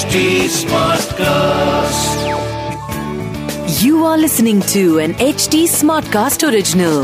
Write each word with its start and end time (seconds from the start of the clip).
HD 0.00 0.20
Smartcast. 0.48 2.20
You 3.82 4.04
are 4.06 4.16
listening 4.16 4.62
to 4.72 4.98
an 4.98 5.12
HD 5.14 5.60
Smartcast 5.72 6.46
original. 6.48 7.00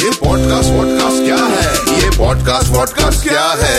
ये 0.00 0.10
podcast 0.24 0.70
vodcast 0.72 1.24
क्या 1.24 1.40
है 1.54 2.02
ये 2.02 2.10
पॉडकास्ट 2.18 2.72
वॉडकास्ट 2.72 3.28
क्या 3.28 3.46
है 3.62 3.76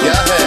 क्या 0.00 0.18
है 0.30 0.39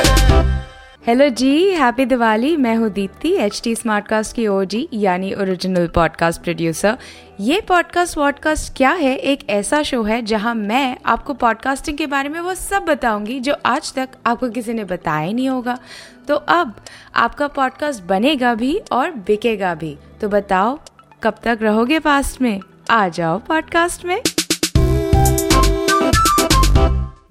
हेलो 1.07 1.29
जी 1.29 1.69
हैप्पी 1.69 2.05
दिवाली 2.05 2.57
मैं 2.57 2.75
हूँ 2.75 2.89
दीप्ति 2.89 3.33
एच 3.33 3.61
टी 3.63 3.75
स्मार्टकास्ट 3.75 4.35
की 4.35 4.47
ओजी 4.47 4.89
यानी 4.93 5.33
ओरिजिनल 5.33 5.87
पॉडकास्ट 5.87 6.41
प्रोड्यूसर 6.41 6.97
ये 7.39 7.61
पॉडकास्ट 7.61 8.17
वॉडकास्ट 8.17 8.77
क्या 8.77 8.91
है? 8.91 9.15
एक 9.15 9.49
ऐसा 9.49 9.83
शो 9.83 10.03
है 10.03 10.21
जहाँ 10.21 10.55
मैं 10.55 10.97
आपको 11.05 11.33
पॉडकास्टिंग 11.33 11.97
के 11.97 12.07
बारे 12.07 12.29
में 12.29 12.39
वो 12.39 12.53
सब 12.53 12.85
बताऊँगी 12.85 13.39
जो 13.39 13.55
आज 13.65 13.93
तक 13.93 14.09
आपको 14.25 14.49
किसी 14.49 14.73
ने 14.73 14.83
बताया 14.83 15.27
ही 15.27 15.33
नहीं 15.33 15.49
होगा। 15.49 15.79
तो 16.27 16.35
अब 16.35 16.75
आपका 17.15 17.47
पॉडकास्ट 17.47 18.03
बनेगा 18.03 18.55
भी 18.55 18.81
और 18.91 19.11
बिकेगा 19.11 19.75
भी। 19.75 19.97
तो 20.21 20.29
बताओ, 20.29 20.79
कब 21.23 21.35
तक 21.43 21.59
रहोगे 21.61 21.99
पास्ट 21.99 22.41
में? 22.41 22.59
आ 22.89 23.07
जाओ 23.07 23.39
पॉडकास्ट 23.39 24.05
में। 24.05 24.21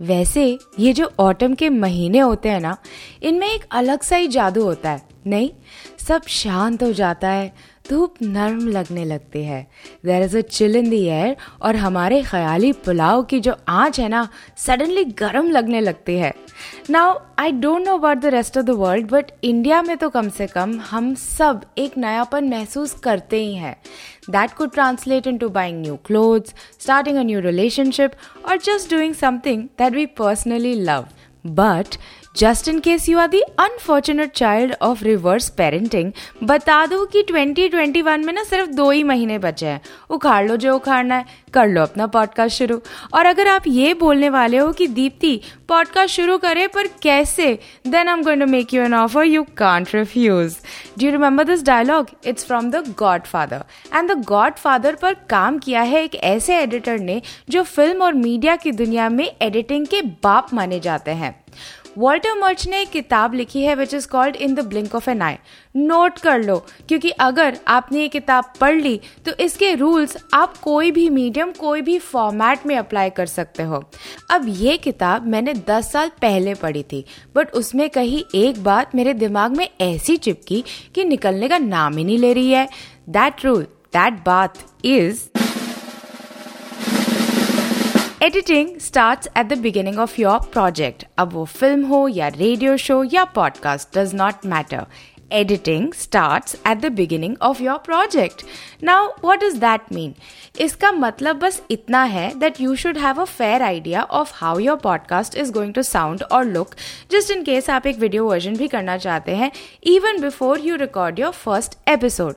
वैसे 0.03 0.59
ये 0.79 0.93
जो 0.93 1.11
ऑटम 1.21 1.55
के 1.55 1.69
महीने 1.69 2.19
होते 2.19 2.49
हैं 2.49 2.61
ना, 2.61 2.77
इनमें 3.23 3.49
एक 3.49 3.65
अलग 3.71 4.03
सा 4.03 4.17
ही 4.17 4.29
जादू 4.29 4.63
होता 4.63 4.91
है, 4.91 5.03
नहीं? 5.27 5.51
सब 5.99 6.23
शांत 6.23 6.83
हो 6.83 6.93
जाता 6.93 7.29
है 7.29 7.72
धूप 7.91 8.15
नरम 8.23 8.69
लगने 8.69 9.05
लगती 9.05 9.43
है। 9.45 9.63
There 10.05 10.23
is 10.23 10.37
a 10.39 10.41
chill 10.41 10.77
in 10.77 10.89
the 10.91 11.03
air 11.05 11.37
और 11.63 11.77
हमारे 11.77 12.23
ख्याली 12.23 12.73
पुलाव 12.85 13.23
की 13.23 13.41
जो 13.41 13.55
आँच 13.69 14.01
है 14.01 14.09
ना 14.09 14.29
सडनली 14.57 15.05
गर्म 15.19 15.51
लगने 15.51 15.81
लगती 15.81 16.17
है। 16.17 16.33
Now 16.91 17.19
I 17.39 17.53
don't 17.53 17.87
know 17.87 17.97
about 17.99 18.19
the 18.19 18.27
rest 18.27 18.59
of 18.59 18.67
the 18.67 18.71
world 18.79 19.11
but 19.11 19.31
India 19.45 19.83
में 19.83 19.97
तो 19.97 20.09
कम 20.11 20.29
से 20.29 20.47
कम 20.47 20.79
हम 20.91 21.15
सब 21.15 21.65
एक 21.79 21.99
नयापन 21.99 22.49
महसूस 22.49 22.93
करते 23.05 23.45
ही 23.45 23.55
हैं। 23.55 23.77
That 24.31 24.53
could 24.53 24.73
translate 24.73 25.27
into 25.39 25.49
buying 25.51 25.81
new 25.83 25.97
clothes 26.07 26.55
starting 26.81 27.19
a 27.19 27.23
new 27.23 27.41
relationship 27.41 28.13
और 28.49 28.57
just 28.65 28.91
doing 28.91 29.15
something 29.15 29.65
that 29.79 29.93
we 29.93 30.07
personally 30.19 30.75
love 30.75 31.07
but 31.45 31.97
just 32.37 32.69
in 32.69 32.79
case 32.81 33.09
you 33.09 33.19
are 33.19 33.27
the 33.29 33.41
unfortunate 33.41 34.31
child 34.31 34.75
of 34.83 35.05
reverse 35.05 35.49
parenting 35.49 36.13
बता 36.45 36.87
दो 36.87 37.05
कि 37.07 37.23
2021 37.23 38.25
में 38.25 38.33
ना 38.33 38.45
सिर्फ़ 38.45 38.71
दो 38.71 38.91
ही 38.91 39.03
महीने 39.03 39.39
बचे 39.39 39.67
हैं। 39.67 39.81
उखाड़ 40.11 40.49
लो 40.49 40.57
जो 40.57 40.75
उखाड़ना 40.77 41.15
है, 41.15 41.25
कर 41.55 41.69
लो 41.69 41.83
अपना 41.83 42.07
पॉडकास्ट 42.07 42.59
शुरू। 42.59 42.81
और 43.15 43.27
अगर 43.27 43.49
आप 43.49 43.63
ये 43.67 43.95
बोलने 43.95 44.29
वाले 44.29 44.59
हो 44.59 44.73
कि 44.73 44.87
दीप्ति 44.87 45.41
पॉडकास्ट 45.69 46.15
शुरू 46.17 46.39
करे, 46.39 46.67
पर 46.67 46.87
कैसे? 47.03 47.59
Then 47.87 48.09
I 48.09 48.15
am 48.15 48.23
going 48.23 48.41
to 48.41 48.47
make 48.47 48.75
you 48.75 48.83
an 48.83 48.95
offer 48.95 49.25
you 49.25 49.43
can't 49.57 49.95
refuse 49.95 50.57
do 50.99 51.07
you 51.07 51.13
remember 51.13 51.45
this 51.45 51.63
dialogue 51.63 52.07
it's 52.27 52.45
from 52.45 52.71
the 52.71 52.95
Godfather 53.23 53.65
and 53.95 54.11
the 54.13 54.25
Godfather 54.55 54.95
पर 54.95 55.15
काम 55.31 55.59
किया 55.59 55.83
है 55.83 56.03
एक 56.05 56.15
ऐसे 56.15 56.59
एडिटर 56.59 56.99
ने, 56.99 57.21
जो 57.51 57.63
फ़िल्म 57.63 58.03
और 58.03 58.15
मीडिया 58.15 58.57
की 58.57 58.73
दुनिया 58.73 59.09
में 59.09 59.31
एडिटिंग 59.43 59.87
के 59.87 60.03
बाप 60.03 60.55
माने 60.55 60.81
जाते 60.81 61.11
हैं। 61.11 61.35
वॉल्टर 61.99 62.39
मर्च 62.39 62.67
ने 62.69 62.81
एक 62.83 62.91
किताब 62.91 63.35
लिखी 63.35 63.63
है 63.63 63.75
which 63.75 63.95
is 63.95 64.07
called 64.09 64.37
in 64.37 64.55
the 64.55 64.61
blink 64.61 64.95
of 64.95 65.09
an 65.11 65.23
eye 65.23 65.37
note 65.77 66.19
कर 66.19 66.43
लो, 66.43 66.57
क्योंकि 66.89 67.11
अगर 67.11 67.59
आपने 67.69 68.01
ये 68.01 68.09
किताब 68.09 68.53
पढ़ 68.61 68.75
ली 68.75 69.01
तो 69.27 69.33
इसके 69.41 69.75
रूल्स 69.75 70.17
आप 70.35 70.57
कोई 70.59 70.91
भी 70.91 71.09
मीडियम 71.11 71.53
कोई 71.53 71.83
भी 71.83 71.99
फॉर्मेट 71.99 72.67
में 72.67 72.77
अप्लाई 72.77 73.11
कर 73.11 73.27
सकते 73.27 73.63
हो। 73.63 73.83
अब 74.31 74.45
ये 74.49 74.77
किताब 74.77 75.27
मैंने 75.27 75.55
10 75.69 75.91
साल 75.93 76.11
पहले 76.23 76.55
पढ़ी 76.55 76.83
थी 76.83 77.05
बट 77.35 77.53
उसमें 77.55 77.89
कही 77.91 78.25
एक 78.35 78.63
बात 78.65 78.95
मेरे 78.95 79.15
दिमाग 79.15 79.57
में 79.57 79.69
ऐसी 79.81 80.17
चिपकी 80.17 80.65
कि 80.95 81.05
निकलने 81.05 81.49
का 81.49 81.59
नाम 81.59 81.97
ही 81.97 82.05
नहीं 82.05 82.19
ले 82.19 82.33
रही 82.33 82.51
है। 82.51 82.69
दैट 83.09 83.45
रूल 83.45 83.63
दैट 83.63 84.25
बात 84.27 84.59
is 84.85 85.21
editing 88.23 88.77
start 88.79 89.27
at 89.39 89.47
the 89.47 89.57
beginning 89.59 89.99
of 89.99 90.21
your 90.21 90.39
project 90.53 91.05
अब 91.19 91.33
वो 91.33 91.45
फ़िल्म 91.45 91.87
हो 91.87 92.09
या 92.09 92.29
रेडियो 92.29 92.77
शो 92.77 93.03
या 93.05 93.25
podcast 93.25 93.99
does 93.99 94.15
not 94.15 94.47
matter 94.47 94.87
editing 95.33 95.93
start 95.93 96.55
at 96.69 96.79
the 96.79 96.93
beginning 96.93 97.37
of 97.43 97.63
your 97.63 97.79
project 97.79 98.45
now 98.83 99.09
what 99.25 99.43
is 99.43 99.57
that 99.57 99.93
mean 99.93 100.15
इसका 100.61 100.93
मतलब 100.93 101.37
बस 101.37 101.63
इतना 101.71 102.03
है 102.05 102.39
that 102.39 102.61
you 102.61 102.77
should 102.77 102.99
have 102.99 103.21
a 103.21 103.25
fair 103.25 103.63
idea 103.63 104.03
of 104.03 104.33
how 104.35 104.59
your 104.59 104.77
podcast 104.77 105.37
is 105.37 105.53
going 105.53 105.75
to 105.75 105.83
sound 105.83 106.23
और 106.23 106.45
look 106.45 106.75
just 107.11 107.31
in 107.31 107.45
case 107.45 107.71
आप 107.71 107.87
एक 107.87 107.99
video 107.99 108.29
version 108.29 108.57
भी 108.57 108.69
करना 108.69 108.99
चाहते 108.99 109.37
हैं 109.37 109.53
even 109.85 110.21
before 110.21 110.61
you 110.61 110.77
record 110.77 111.19
your 111.19 111.33
first 111.33 111.79
episode 111.89 112.35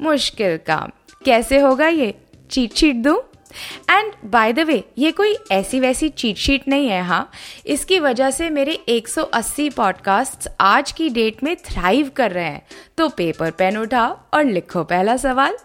मुश्किल 0.00 0.56
काम. 0.66 0.90
कैसे 1.24 1.58
होगा 1.58 1.88
ये? 1.88 2.14
चीट 2.50 2.74
शीट 2.74 2.96
दूँ? 2.96 3.20
एंड 3.90 4.12
बाय 4.24 4.52
द 4.52 4.60
वे 4.60 4.84
ये 4.98 5.12
कोई 5.12 5.36
ऐसी 5.52 5.80
वैसी 5.80 6.08
चीट 6.08 6.36
शीट 6.36 6.68
नहीं 6.68 6.88
है 6.88 7.02
हाँ। 7.02 7.30
इसकी 7.66 7.98
वजह 7.98 8.30
से 8.30 8.50
मेरे 8.50 8.78
180 8.88 9.72
पॉडकास्ट 9.74 10.48
आज 10.60 10.92
की 10.92 11.08
डेट 11.08 11.42
में 11.42 11.56
थ्राइव 11.56 12.10
कर 12.16 12.32
रहे 12.32 12.44
हैं। 12.44 12.66
तो 12.96 13.08
पेपर 13.08 13.50
पेन 13.50 13.76
उठाओ 13.76 14.18
और 14.34 14.44
लिखो 14.44 14.84
पहला 14.84 15.16
सवाल। 15.16 15.56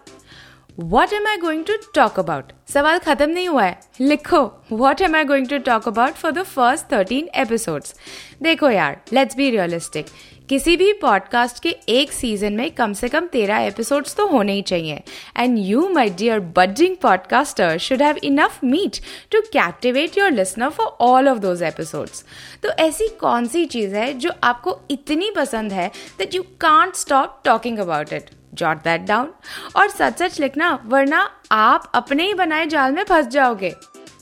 What 0.80 1.12
am 1.12 1.26
I 1.26 1.36
going 1.36 1.64
to 1.64 1.72
talk 1.94 2.18
about 2.18 2.52
सवाल 2.68 2.98
खत्म 2.98 3.30
नहीं 3.30 3.48
हुआ 3.48 3.64
है। 3.64 3.80
लिखो 4.00 4.64
what 4.72 5.00
am 5.00 5.16
I 5.16 5.24
going 5.24 5.48
to 5.48 5.58
talk 5.58 5.88
about 5.88 6.12
for 6.12 6.32
the 6.32 6.42
first 6.42 6.92
thirteen 6.92 7.28
episodes 7.34 7.94
देखो 8.42 8.70
यार 8.70 9.00
लेट्स 9.12 9.36
बी 9.36 9.50
रियलिस्टिक 9.50 10.06
किसी 10.48 10.76
भी 10.76 10.92
पॉडकास्ट 10.92 11.62
के 11.62 11.68
एक 11.88 12.12
सीज़न 12.12 12.52
में 12.52 12.70
कम 12.70 12.92
से 12.92 13.08
कम 13.08 13.26
तेरह 13.26 13.58
एपिसोड्स 13.58 14.14
तो 14.16 14.26
होने 14.26 14.52
ही 14.52 14.62
चाहिए। 14.62 15.02
And 15.36 15.58
you 15.58 15.88
my 15.88 16.10
dear 16.10 16.40
budding 16.56 16.96
podcaster 16.96 17.78
should 17.78 18.02
have 18.02 18.16
enough 18.24 18.58
meat 18.64 18.98
to 19.32 19.40
captivate 19.52 20.18
your 20.18 20.30
listener 20.30 20.68
for 20.68 20.86
all 21.00 21.28
of 21.28 21.38
those 21.38 21.62
episodes 21.62 22.24
तो 22.62 22.70
ऐसी 22.78 23.08
कौन 23.08 23.46
सी 23.46 23.64
चीज़ 23.64 23.94
है 23.94 24.12
जो 24.14 24.30
आपको 24.44 24.78
इतनी 24.90 25.30
पसंद 25.30 25.72
है 25.72 25.90
that 26.18 26.34
you 26.34 26.42
can't 26.60 26.94
stop 26.94 27.40
talking 27.44 27.78
about 27.78 28.12
it 28.12 28.30
jot 28.54 28.76
that 28.76 29.00
down 29.00 29.32
और 29.76 29.88
सच 29.88 30.18
सच 30.18 30.40
लिखना, 30.40 30.78
वरना 30.86 31.30
आप 31.52 31.90
अपने 31.94 32.26
ही 32.26 32.34
बनाए 32.34 32.66
जाल 32.66 32.92
में 32.92 33.02
फंस 33.04 33.26
जाओगे। 33.26 33.74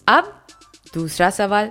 अब 0.08 0.46
दूसरा 0.94 1.30
सवाल 1.30 1.70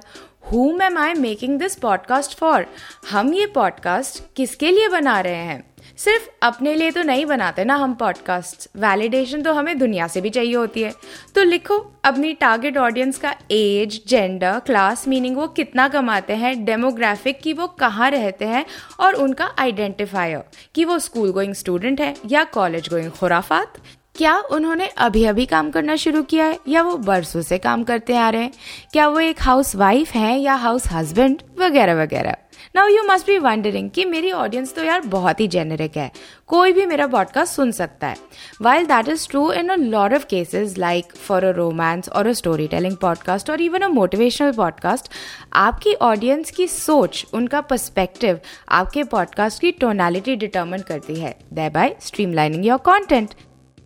whom 0.51 0.81
am 0.81 0.97
I 0.97 1.13
making 1.13 1.59
this 1.59 1.75
podcast 1.75 2.37
for 2.37 2.65
हम 3.09 3.33
ये 3.33 3.45
पॉडकास्ट 3.45 4.35
किसके 4.35 4.71
लिए 4.71 4.89
बना 4.89 5.19
रहे 5.19 5.35
हैं? 5.35 5.71
सिर्फ़ 5.97 6.29
अपने 6.41 6.73
लिए 6.75 6.91
तो 6.91 7.03
नहीं 7.03 7.25
बनाते 7.25 7.63
ना 7.63 7.75
हम 7.75 7.93
पॉडकास्ट 7.93 8.67
वैलिडेशन 8.77 9.41
तो 9.41 9.53
हमें 9.53 9.77
दुनिया 9.79 10.07
से 10.07 10.21
भी 10.21 10.29
चाहिए 10.29 10.55
होती 10.55 10.81
है। 10.81 10.93
तो 11.35 11.43
लिखो, 11.43 11.77
अपनी 12.05 12.33
टारगेट 12.33 12.77
ऑडियंस 12.77 13.17
का 13.17 13.35
एज 13.51 14.01
जेंडर 14.07 14.59
क्लास 14.59 15.07
मीनिंग 15.07 15.37
वो 15.37 15.47
कितना 15.47 15.87
कमाते 15.87 16.33
हैं 16.33 16.65
डेमोग्राफिक 16.65 17.41
की 17.41 17.53
वो 17.53 17.67
कहाँ 17.67 18.11
रहते 18.11 18.45
हैं 18.45 18.65
और 18.99 19.13
उनका 19.13 19.55
आइडेंटिफायर 19.59 20.43
कि 20.75 20.85
वो 20.85 20.99
स्कूल 20.99 21.31
गोइंग 21.31 21.53
स्टूडेंट 21.53 22.01
है 22.01 22.15
या 22.27 22.43
कॉलेज 22.43 22.89
गोइंग 22.89 23.11
खुराफात? 23.11 23.73
क्या 24.15 24.35
उन्होंने 24.51 24.87
अभी 24.97 25.23
अभी 25.25 25.45
काम 25.45 25.69
करना 25.71 25.95
शुरू 25.95 26.21
किया 26.23 26.45
है, 26.45 26.57
या 26.67 26.81
वो 26.81 26.95
बरसों 26.97 27.41
से 27.41 27.57
काम 27.57 27.83
करते 27.83 28.15
आ 28.15 28.29
रहे 28.29 28.41
हैं? 28.41 28.51
क्या 28.93 29.07
वो 29.07 29.19
एक 29.19 29.41
हाउस 29.41 29.75
वाइफ 29.75 30.11
है, 30.11 30.37
या 30.39 30.53
हाउस 30.53 30.87
हस्बैंड 30.91 31.41
वगैरह 31.59 32.01
वगैरह। 32.01 32.35
Now 32.75 32.87
you 32.87 33.03
must 33.03 33.27
be 33.27 33.37
wondering 33.37 33.89
कि 33.89 34.05
मेरी 34.05 34.31
ऑडियंस 34.31 34.73
तो 34.75 34.83
यार 34.83 35.01
बहुत 35.01 35.39
ही 35.39 35.47
जेनेरिक 35.47 35.97
है। 35.97 36.11
कोई 36.47 36.73
भी 36.73 36.85
मेरा 36.85 37.07
पॉडकास्ट 37.07 37.55
सुन 37.55 37.71
सकता 37.71 38.07
है। 38.07 38.15
While 38.61 38.85
that 38.85 39.07
is 39.07 39.27
true 39.29 39.51
in 39.51 39.69
a 39.69 39.75
lot 39.75 40.13
of 40.13 40.25
cases 40.25 40.77
like 40.77 41.13
for 41.17 41.43
a 41.43 41.51
romance 41.51 42.09
और 42.09 42.27
अ 42.27 42.33
स्टोरी 42.33 42.67
टेलिंग 42.67 42.97
पॉडकास्ट 42.97 43.49
और 43.49 43.61
इवन 43.61 43.81
अ 43.81 43.87
मोटिवेशनल 43.89 44.51
पॉडकास्ट 44.53 45.09
आपकी 45.53 45.93
ऑडियंस 46.03 46.51
की 46.51 46.67
सोच, 46.67 47.25
उनका 47.33 47.61
पर्सपेक्टिव 47.61 48.39
आपके 48.69 49.03
पॉडकास्ट 49.05 49.61
की 49.61 49.71
टोनालिटी 49.71 50.35
डिटर्मन 50.35 50.81
करती 50.87 51.19
है 51.19 51.35
they 51.53 51.69
by 51.69 51.95
streamlining 52.01 52.65
your 52.65 52.77
content 52.85 53.33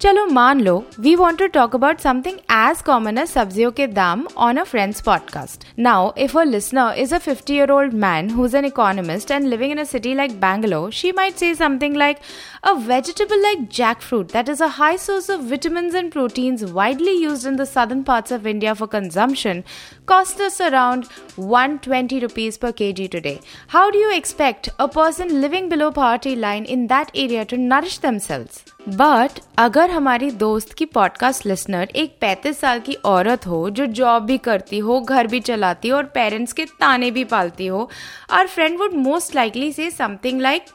चलो 0.01 0.25
मान 0.25 0.61
लो 0.61 0.73
we 0.99 1.13
want 1.15 1.39
to 1.39 1.45
talk 1.47 1.75
about 1.75 1.99
something 1.99 2.37
as 2.51 2.81
common 2.85 3.17
as 3.17 3.27
सब्जियों 3.29 3.71
के 3.71 3.85
दाम 3.87 4.25
on 4.37 4.57
a 4.57 4.63
friends 4.63 5.01
podcast 5.01 5.63
now 5.79 6.11
if 6.17 6.37
a 6.39 6.43
listener 6.43 6.95
is 6.99 7.13
a 7.15 7.17
fifty 7.17 7.53
year 7.55 7.71
old 7.71 7.93
man 8.03 8.29
who 8.29 8.45
is 8.45 8.57
an 8.57 8.65
economist 8.65 9.31
and 9.31 9.47
living 9.47 9.71
in 9.71 9.77
a 9.77 9.83
city 9.83 10.13
like 10.13 10.39
Bangalore 10.41 10.91
she 10.91 11.11
might 11.17 11.35
say 11.35 11.53
something 11.55 11.95
like 11.97 12.17
a 12.63 12.73
vegetable 12.87 13.41
like 13.41 13.63
jackfruit 13.69 14.31
that 14.31 14.49
is 14.49 14.61
a 14.61 14.69
high 14.69 14.95
source 14.97 15.29
of 15.29 15.43
vitamins 15.49 15.93
and 15.93 16.11
proteins 16.11 16.65
widely 16.77 17.15
used 17.25 17.45
in 17.45 17.55
the 17.55 17.65
southern 17.65 18.03
parts 18.03 18.31
of 18.31 18.47
India 18.47 18.75
for 18.75 18.87
consumption 18.87 19.63
cost 20.05 20.39
us 20.39 20.59
around 20.61 21.07
120 21.35 22.19
rupees 22.19 22.57
per 22.57 22.71
kg 22.71 23.09
today. 23.09 23.39
How 23.67 23.89
do 23.91 23.97
you 23.97 24.15
expect 24.15 24.69
a 24.79 24.87
person 24.87 25.41
living 25.41 25.69
below 25.69 25.91
poverty 25.91 26.35
line 26.35 26.65
in 26.65 26.87
that 26.87 27.11
area 27.15 27.45
to 27.45 27.57
nourish 27.57 27.97
themselves? 27.99 28.63
But 28.87 29.39
अगर 29.57 29.89
हमारी 29.89 30.29
दोस्त 30.31 30.73
की 30.77 30.85
podcast 30.85 31.45
listener 31.45 31.91
एक 31.95 32.17
35 32.23 32.55
साल 32.55 32.79
की 32.79 32.93
औरत 33.05 33.47
हो 33.47 33.69
जो 33.69 33.85
जॉब 33.99 34.23
भी 34.25 34.37
करती 34.47 34.79
हो 34.79 34.99
घर 34.99 35.27
भी 35.27 35.39
चलाती 35.39 35.89
हो 35.89 35.97
और 35.97 36.03
पेरेंट्स 36.15 36.53
के 36.53 36.65
ताने 36.79 37.09
भी 37.11 37.23
पालती 37.31 37.67
हो 37.67 37.89
और 38.37 38.47
friend 38.47 38.77
would 38.79 38.93
most 39.07 39.35
likely 39.35 39.71
say 39.73 39.89
something 39.91 40.41
like 40.41 40.65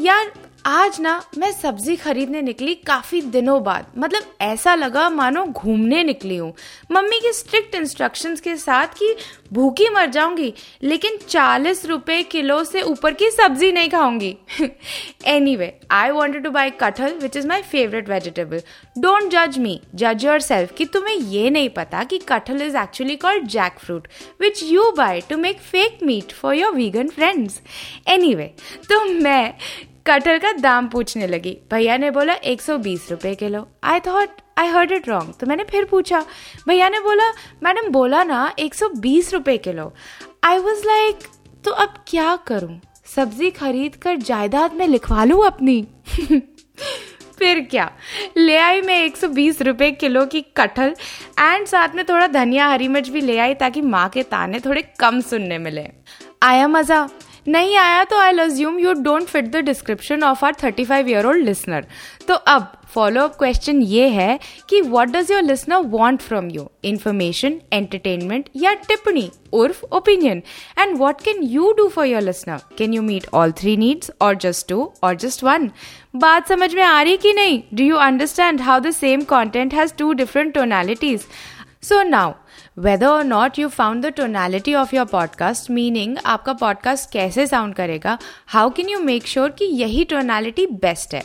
यार 0.00 0.32
आज 0.66 0.98
ना 1.00 1.10
मैं 1.38 1.50
सब्ज़ी 1.52 1.94
खरीदने 1.96 2.40
निकली 2.42 2.74
काफ़ी 2.86 3.20
दिनों 3.22 3.62
बाद। 3.64 3.92
मतलब 3.98 4.22
ऐसा 4.42 4.74
लगा 4.74 5.08
मानो 5.10 5.44
घूमने 5.44 6.02
निकली 6.04 6.36
हूँ। 6.36 6.52
मम्मी 6.92 7.20
की 7.20 7.32
स्ट्रिक्ट 7.32 7.74
इंस्ट्रक्शंस 7.74 8.40
के 8.40 8.56
साथ 8.56 8.98
कि 8.98 9.14
भूखी 9.52 9.88
मर 9.88 10.10
जाऊँगी, 10.10 10.52
लेकिन 10.82 11.18
चालीस 11.28 11.84
रुपए 11.86 12.22
किलो 12.22 12.62
से 12.64 12.82
ऊपर 12.82 13.12
की 13.12 13.30
सब्ज़ी 13.30 13.70
नहीं 13.72 13.90
खाऊँगी। 13.90 14.34
Any 15.26 15.56
way 15.56 15.72
I 15.92 16.10
wanted 16.10 16.44
two 16.44 16.50
by 16.50 16.70
कटहल 16.80 17.18
which 17.22 17.36
is 17.36 17.48
my 17.48 17.62
favourite 17.62 18.08
vegetable 18.08 18.62
don't 18.98 19.32
जज 19.32 19.58
मी 19.58 19.80
जज 19.94 20.24
योर 20.24 20.40
सेल्फ 20.42 20.74
कि 20.76 20.84
तुम्हें 20.86 21.16
ये 21.16 21.48
नहीं 21.50 21.70
पता 21.70 22.04
कि 22.04 22.18
कटहल 22.28 22.62
is 22.62 22.76
actually 22.76 23.16
called 23.18 23.46
jackfruit 23.78 24.08
which 24.40 24.62
you 24.64 24.92
buy 24.96 25.20
to 25.28 25.36
make 25.38 25.60
fake 25.62 25.98
meat 26.04 26.32
for 26.32 26.54
your 26.54 26.74
vegan 26.74 27.08
friends 27.08 27.60
anyway 28.34 28.54
तो 28.88 29.04
मैं 29.04 29.52
कटहल 30.06 30.38
का 30.38 30.52
दाम 30.52 30.88
पूछने 30.88 31.26
लगी। 31.26 31.56
भैया 31.70 31.96
ने 31.96 32.10
बोला, 32.10 32.34
एक 32.34 32.62
सौ 32.62 32.76
बीस 32.78 33.10
रुपए 33.10 33.34
kilo. 33.34 33.66
I 33.84 34.00
thought 34.00 34.40
I 34.58 34.66
heard 34.66 34.92
it 34.92 35.08
wrong 35.08 35.34
तो 35.40 35.46
मैंने 35.46 35.64
फिर 35.64 35.84
पूछा, 35.84 36.24
भैया 36.68 36.88
ने 36.88 37.00
बोला, 37.00 37.30
मैडम, 37.62 37.88
बोला 37.90 38.22
ना, 38.24 38.52
एक 38.58 38.74
सौ 38.74 38.88
बीस 38.88 39.32
रुपए 39.34 39.56
किलो। 39.58 39.92
आई 40.44 40.58
वॉज़ 40.58 40.86
लाइक 40.86 41.26
तो 41.64 41.70
अब 41.70 41.94
क्या 42.08 42.36
करूँ? 42.46 42.80
सब्ज़ी 43.06 43.50
खरीद 43.50 43.96
कर 43.96 44.16
जायदाद 44.16 44.74
में 44.74 44.86
लिखवा 44.86 45.24
लू 45.24 45.38
अपनी? 45.40 45.82
फिर 47.38 47.60
क्या? 47.60 47.90
ले 48.36 48.56
आई 48.56 48.80
मैं 48.80 48.98
एक 49.04 49.16
सौ 49.16 49.28
बीस 49.28 49.60
रुपए 49.62 49.90
किलो 49.90 50.24
की 50.26 50.40
कटहल 50.56 50.94
एंड 51.40 51.66
साथ 51.66 51.94
में 51.94 52.04
थोड़ा 52.04 52.26
धनिया, 52.26 52.68
हरी 52.68 52.88
मिर्च 52.88 53.08
भी 53.08 53.20
ले 53.20 53.38
आई 53.38 53.54
ताकि 53.54 53.80
माँ 53.80 54.08
के 54.08 54.22
ताने 54.22 54.60
थोड़े 54.60 54.82
कम 55.00 55.20
सुनने 55.20 55.58
मिले। 55.58 55.88
आया 56.42 56.68
मज़ा। 56.68 57.08
नहीं 57.48 57.76
आया 57.76 58.02
तो 58.04 58.18
I 58.18 58.38
assume 58.40 58.78
you 58.78 58.92
don't 59.02 59.26
fit 59.26 59.50
the 59.50 59.56
description 59.64 60.22
of 60.24 60.44
our 60.44 60.54
thirty 60.62 60.84
five 60.84 61.08
year 61.08 61.26
old 61.26 61.44
listener 61.44 61.86
तो 62.28 62.34
अब 62.34 62.72
फॉलो 62.94 63.22
अप 63.22 63.34
क्वेश्चन 63.38 63.80
ये 63.82 64.08
है 64.08 64.38
कि 64.68 64.80
what 64.80 65.08
does 65.08 65.30
your 65.30 65.42
listener 65.42 65.76
want 65.94 66.20
from 66.22 66.48
you 66.50 66.68
information 66.84 67.60
entertainment 67.72 68.48
या 68.56 68.72
टिप्पणी? 68.88 69.30
उर्फ़ 69.52 69.84
opinion 69.92 70.42
and 70.78 70.96
what 70.98 71.20
can 71.20 71.42
you 71.42 71.72
do 71.72 71.88
for 71.88 72.06
your 72.06 72.22
listener 72.22 72.60
can 72.78 72.94
you 72.94 73.02
meet 73.02 73.26
all 73.34 73.52
three 73.52 73.76
needs 73.76 74.10
और 74.20 74.34
just 74.36 74.68
two 74.68 74.90
और 75.02 75.16
just 75.16 75.44
one 75.44 75.70
बात 76.16 76.48
समझ 76.48 76.74
में 76.74 76.82
आ 76.82 77.00
रही 77.02 77.16
कि 77.16 77.32
नहीं? 77.32 77.62
Do 77.74 77.84
you 77.84 77.96
understand 77.96 78.60
how 78.60 78.80
the 78.80 78.90
same 78.90 79.22
content 79.24 79.74
has 79.74 79.94
two 79.94 80.12
different 80.12 80.54
tonalities 80.54 81.26
so 81.82 82.02
now 82.02 82.32
whether 82.78 83.06
और 83.06 83.24
not 83.24 83.58
you 83.58 83.68
found 83.68 84.02
the 84.02 84.06
tonality 84.06 84.74
of 84.74 84.94
your 84.96 85.06
podcast 85.06 85.70
meaning 85.70 86.16
आपका 86.26 86.52
पॉडकास्ट 86.52 87.10
कैसे 87.10 87.46
साउंड 87.46 87.74
करेगा 87.74 88.18
how 88.46 88.70
can 88.70 88.88
you 88.88 88.98
make 88.98 89.26
sure 89.26 89.50
कि 89.50 89.64
यही 89.64 90.04
टोनैलिटी 90.04 90.66
बेस्ट 90.66 91.14
है? 91.14 91.22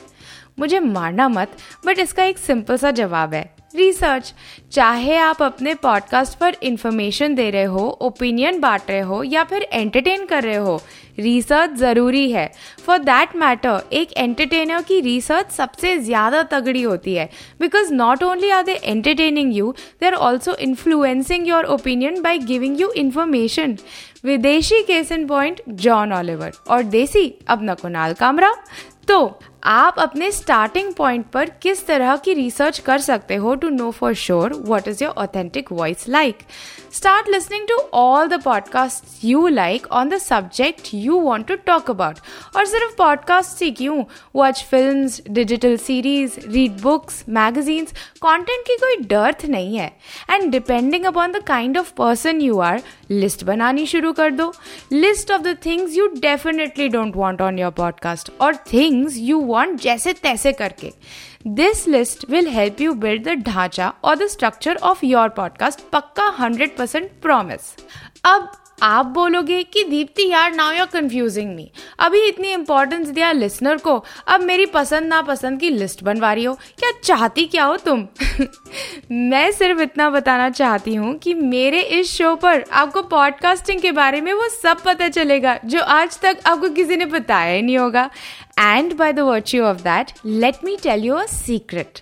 मुझे 0.59 0.80
मारना 0.80 1.27
मत 1.30 1.57
बट 1.86 2.00
इसका 2.00 2.24
एक 2.24 2.38
सिंपल 2.38 2.77
सा 2.77 2.92
जवाब 2.92 3.33
है। 3.33 3.56
रिसर्च 3.75 4.33
चाहे 4.71 5.18
आप 5.18 5.44
अपने 5.44 5.74
पॉडकास्ट 5.74 6.38
पर 6.38 6.56
इंफॉर्मेशन 6.63 7.36
दे 7.36 7.50
रहे 7.50 7.63
हो 7.63 7.88
ओपिनियन 8.01 8.59
बांट 8.59 8.81
रहे 8.89 9.00
हो, 9.00 9.24
या 9.24 9.44
फिर 9.44 9.62
एंटरटेन 9.62 10.25
कर 10.25 10.44
रहे 10.44 10.56
हो 10.56 10.81
रिसर्च 11.19 11.78
ज़रूरी 11.78 12.30
है। 12.31 12.50
फॉर 12.86 12.98
दैट 13.00 13.36
मैटर 13.36 13.81
एक 13.94 14.18
एंटरटेनर 14.18 14.81
की 14.81 15.00
रिसर्च 15.02 15.52
सबसे 15.52 15.98
ज़्यादा 16.00 16.44
तगड़ी 16.52 16.81
होती 16.81 17.13
है। 17.13 17.30
Because 17.62 17.94
not 17.94 18.24
only 18.24 18.50
are 18.50 18.63
they 18.63 18.74
entertaining 18.75 19.56
you 19.58 19.74
they 20.02 20.06
are 20.06 20.13
also 20.13 20.56
influencing 20.62 21.48
your 21.48 21.66
opinion 21.74 22.22
by 22.22 22.40
giving 22.42 22.81
you 22.81 22.90
information 22.98 23.78
विदेशी 24.25 24.81
case 24.84 25.12
in 25.12 25.28
point 25.28 25.62
John 25.69 26.13
Oliver 26.13 26.52
और 26.69 26.84
देसी 26.86 27.34
अपना 27.50 27.74
कुनाल 27.75 28.13
कामरा। 28.13 28.54
तो 29.08 29.40
आप 29.63 29.96
अपने 30.00 30.31
स्टार्टिंग 30.31 30.94
पॉइंट 30.94 31.25
पर 31.25 31.50
किस 31.62 31.86
तरह 31.88 32.16
की 32.16 32.34
रिसर्च 32.34 32.80
कर 32.80 32.98
सकते 32.98 33.36
हो 33.36 33.56
to 33.56 33.69
know 33.69 33.92
for 33.92 34.13
sure 34.13 34.54
what 34.54 34.88
is 34.88 35.04
your 35.04 35.13
authentic 35.18 35.72
voice 35.72 36.08
like 36.10 36.38
start 36.94 37.30
listening 37.30 37.68
to 37.68 37.75
all 37.94 38.28
the 38.28 38.42
podcast 38.44 39.25
you 39.25 39.48
like 39.48 39.88
on 39.92 40.10
the 40.10 40.18
subject 40.18 40.90
you 40.94 41.19
want 41.19 41.48
to 41.48 41.56
talk 41.56 41.90
about 41.90 42.19
और 42.56 42.66
सिर्फ़ 42.66 42.96
पॉडकास्ट 42.98 43.62
ही 43.63 43.72
क्यों? 43.72 44.04
Watch 44.36 44.63
film 44.63 45.34
digital 45.34 45.78
series 45.78 46.40
read 46.48 46.81
books 46.81 47.24
magazines 47.30 47.94
content 48.22 48.66
की 48.68 48.75
कोई 48.75 48.96
dearth 48.96 49.46
नहीं 49.46 49.78
है। 49.78 49.92
And 50.30 50.52
depending 50.52 51.06
upon 51.06 51.31
the 51.31 51.44
kind 51.44 51.78
of 51.78 51.92
person 51.98 52.42
you 52.42 52.60
are 52.60 52.81
list 53.12 53.44
बनानी 53.44 53.86
शुरू 53.86 54.13
कर 54.13 54.31
दो। 54.31 54.54
List 54.92 55.31
of 55.31 55.42
the 55.42 55.58
things 55.66 55.96
you 55.98 56.08
definitely 56.08 56.90
don't 56.90 57.16
want 57.16 57.42
on 57.42 57.60
your 57.60 57.72
podcast 57.72 58.31
और 58.42 58.56
थिंग्स 58.74 59.18
यू 59.18 59.50
वॉन्ट 59.51 59.81
जैसे 59.81 60.13
तैसे 60.13 60.51
करके। 60.51 60.92
This 61.48 61.88
list 61.88 62.30
will 62.30 62.48
help 62.48 62.81
you 62.81 62.94
build 62.94 63.24
the 63.24 63.44
ढांचा 63.44 63.94
और 64.03 64.15
the 64.15 64.27
structure 64.27 64.77
of 64.83 65.06
your 65.06 65.30
podcast 65.30 65.80
पक्का 65.94 66.27
हंड्रेड 66.39 66.75
परसेंट 66.77 67.12
प्रॉमिस 67.21 67.75
अब 68.25 68.51
आप 68.83 69.06
बोलोगे 69.06 69.62
कि 69.63 69.83
दीप्ति 69.83 70.27
यार 70.30 70.53
नाउ 70.53 70.71
यू 70.71 70.86
कंफ्यूजिंग 70.86 71.56
मी 71.56 71.69
अभी 72.00 72.21
इतनी 72.21 72.51
इंपॉर्टेंस 72.51 73.07
दिया 73.07 73.31
लिसनर 73.31 73.77
को। 73.77 74.03
अब 74.27 74.42
मेरी 74.42 74.65
पसंद 74.65 75.07
नापसंद 75.07 75.59
की 75.59 75.69
लिस्ट 75.69 76.03
बनवा 76.03 76.33
रही 76.33 76.44
हो। 76.44 76.53
क्या 76.80 76.92
चाहती 77.03 77.45
क्या 77.45 77.63
हो 77.63 77.75
तुम? 77.77 78.07
मैं 79.12 79.51
सिर्फ़ 79.51 79.81
इतना 79.81 80.09
बताना 80.09 80.50
चाहती 80.50 80.95
हूँ 80.95 81.18
कि 81.18 81.33
मेरे 81.33 81.81
इस 81.81 82.12
शो 82.12 82.36
पर 82.36 82.65
आपको 82.71 83.01
पॉडकास्टिंग 83.01 83.81
के 83.81 83.92
बारे 83.92 84.21
में 84.21 84.33
वो 84.33 84.48
सब 84.50 84.81
पता 84.81 85.09
चलेगा, 85.09 85.59
जो 85.65 85.81
आज 85.81 86.19
तक 86.19 86.38
आपको 86.45 86.69
किसी 86.69 86.95
ने 86.95 87.06
बताया 87.06 87.53
ही 87.53 87.62
नहीं 87.62 87.77
होगा। 87.77 88.09
And 88.59 88.94
by 88.94 89.13
the 89.13 89.19
virtue 89.19 89.63
of 89.63 89.81
that 89.83 90.12
let 90.25 90.63
me 90.63 90.77
tell 90.83 91.03
you 91.03 91.15
a 91.15 91.25
secret 91.25 92.00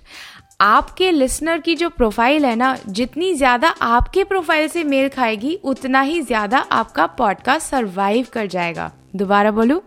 आपके 0.61 1.11
लिसनर 1.11 1.59
की 1.59 1.75
जो 1.75 1.89
प्रोफ़ाइल 1.89 2.45
है 2.45 2.55
ना, 2.55 2.75
जितनी 2.87 3.33
ज़्यादा 3.33 3.67
आपके 3.81 4.23
प्रोफ़ाइल 4.23 4.67
से 4.67 4.83
मेल 4.83 5.07
खाएगी, 5.09 5.53
उतना 5.63 6.01
ही 6.01 6.21
ज़्यादा 6.21 6.57
आपका 6.71 7.05
पॉडकास्ट 7.07 7.67
सर्वाइव 7.67 8.27
कर 8.33 8.47
जाएगा। 8.47 8.91
दोबारा 9.15 9.51
बोलू? 9.51 9.81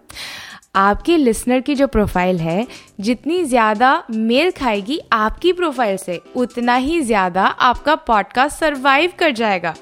आपके 0.75 1.17
लिसनर 1.17 1.61
की 1.61 1.75
जो 1.75 1.87
प्रोफ़ाइल 1.87 2.39
है, 2.39 2.67
जितनी 3.01 3.45
ज़्यादा 3.45 4.05
मेल 4.11 4.51
खाएगी 4.51 5.01
आपकी 5.13 5.53
प्रोफ़ाइल 5.53 5.97
से, 5.97 6.21
उतना 6.37 6.75
ही 6.75 7.01
ज़्यादा 7.01 7.45
आपका 7.45 7.95
पॉडकास्ट 7.95 8.59
सरवाइव 8.59 9.13
कर 9.19 9.31
जाएगा। 9.31 9.75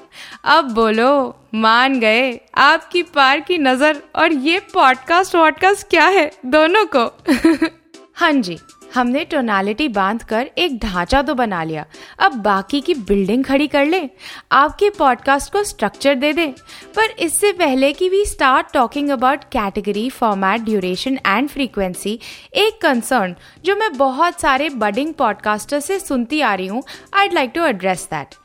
अब 0.45 0.73
बोलो, 0.73 1.35
मान 1.55 1.99
गए, 1.99 2.39
आपकी 2.57 3.03
पार 3.03 3.39
की 3.39 3.57
नज़र 3.57 4.01
और 4.15 4.33
ये 4.33 4.59
पॉडकास्ट 4.59 5.35
वॉडकास्ट 5.35 5.89
क्या 5.89 6.07
है? 6.07 6.31
दोनों 6.45 6.85
को। 6.95 7.11
हाँ 8.21 8.31
जी, 8.33 8.57
हमने 8.95 9.23
टोनालिटी 9.25 9.87
बाँध 9.87 10.23
कर 10.23 10.49
एक 10.57 10.77
ढांचा 10.79 11.21
तो 11.21 11.33
बना 11.35 11.63
लिया। 11.63 11.85
अब 12.19 12.33
बाकी 12.33 12.81
की 12.81 12.93
बिल्डिंग 12.93 13.43
खड़ी 13.43 13.67
कर 13.67 13.85
ले। 13.85 14.01
आपके 14.51 14.89
पॉडकास्ट 14.89 15.51
को 15.53 15.63
स्ट्रक्चर 15.63 16.15
दे 16.15 16.31
दे। 16.33 16.45
पर 16.95 17.15
इससे 17.19 17.51
पहले 17.53 17.91
कि 17.93 18.09
we 18.09 18.23
start 18.25 18.73
talking 18.73 19.09
about 19.09 19.43
category 19.43 20.09
format 20.09 20.61
duration 20.61 21.19
and 21.27 21.49
frequency 21.49 22.19
एक 22.55 22.81
कंसर्न 22.81 23.35
जो 23.65 23.75
मैं 23.75 23.93
बहुत 23.97 24.41
सारे 24.41 24.69
बडिंग 24.69 25.13
पॉडकास्टर 25.13 25.79
से 25.79 25.99
सुनती 25.99 26.41
आ 26.41 26.53
रही 26.53 26.67
हूँ 26.67 26.83
I'd 27.13 27.33
like 27.33 27.51
to 27.55 27.65
address 27.65 28.07
that 28.11 28.35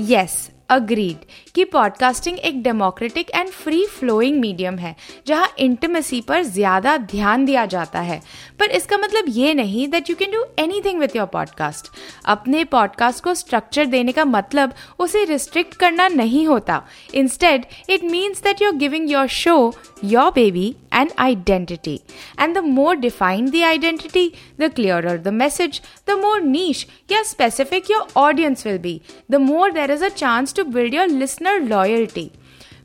yes 0.00 0.55
agreed 0.70 1.24
कि 1.54 1.64
पॉडकास्टिंग 1.64 2.38
एक 2.38 2.62
democratic 2.62 3.30
and 3.30 3.48
free 3.48 3.84
flowing 3.88 4.38
medium 4.40 4.78
है, 4.78 4.94
जहाँ 5.26 5.48
इंटीमेसी 5.58 6.20
पर 6.20 6.42
ज़्यादा 6.42 6.96
ध्यान 6.96 7.44
दिया 7.44 7.64
जाता 7.66 8.00
है। 8.00 8.20
पर 8.60 8.70
इसका 8.70 8.98
मतलब 8.98 9.24
ये 9.28 9.54
नहीं 9.54 9.86
that 9.88 10.10
you 10.10 10.16
can 10.16 10.30
do 10.30 10.44
anything 10.58 11.00
with 11.00 11.16
your 11.16 11.26
podcast 11.26 11.90
अपने 12.26 12.64
पॉडकास्ट 12.66 13.24
को 13.24 13.34
स्ट्रक्चर 13.34 13.86
देने 13.86 14.12
का 14.12 14.24
मतलब 14.24 14.72
उसे 14.98 15.24
रिस्ट्रिक्ट 15.24 15.74
करना 15.74 16.08
नहीं 16.08 16.46
होता। 16.46 16.82
Instead 17.14 17.66
it 17.90 18.04
means 18.04 18.42
that 18.42 18.62
you 18.62 18.68
are 18.68 18.76
giving 18.76 19.10
your 19.10 19.26
show 19.28 19.72
your 20.04 20.30
baby 20.30 20.74
and 20.95 21.11
identity 21.19 21.99
and 22.39 22.55
the 22.55 22.63
more 22.65 22.95
defined 22.97 23.49
the 23.51 23.63
identity 23.65 24.27
the 24.59 24.71
clearer 24.75 25.17
the 25.17 25.33
message 25.35 25.81
the 26.09 26.17
more 26.21 26.41
niche 26.41 26.85
या 27.11 27.23
specific 27.31 27.91
your 27.91 28.07
audience 28.21 28.65
will 28.67 28.77
be 28.81 28.99
the 29.31 29.35
more 29.47 29.71
there 29.71 29.91
is 29.91 30.03
a 30.03 30.09
chance 30.17 30.53
to 30.55 30.63
build 30.77 30.93
your 30.93 31.07
listener 31.07 31.59
loyalty 31.63 32.29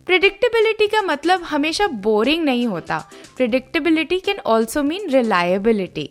predictability 0.06 0.86
का 0.86 1.00
मतलब 1.02 1.42
हमेशा 1.44 1.86
boring 2.02 2.44
नहीं 2.44 2.66
होता 2.66 2.98
predictability 3.36 4.18
can 4.26 4.38
also 4.46 4.82
mean 4.82 5.08
reliability 5.10 6.08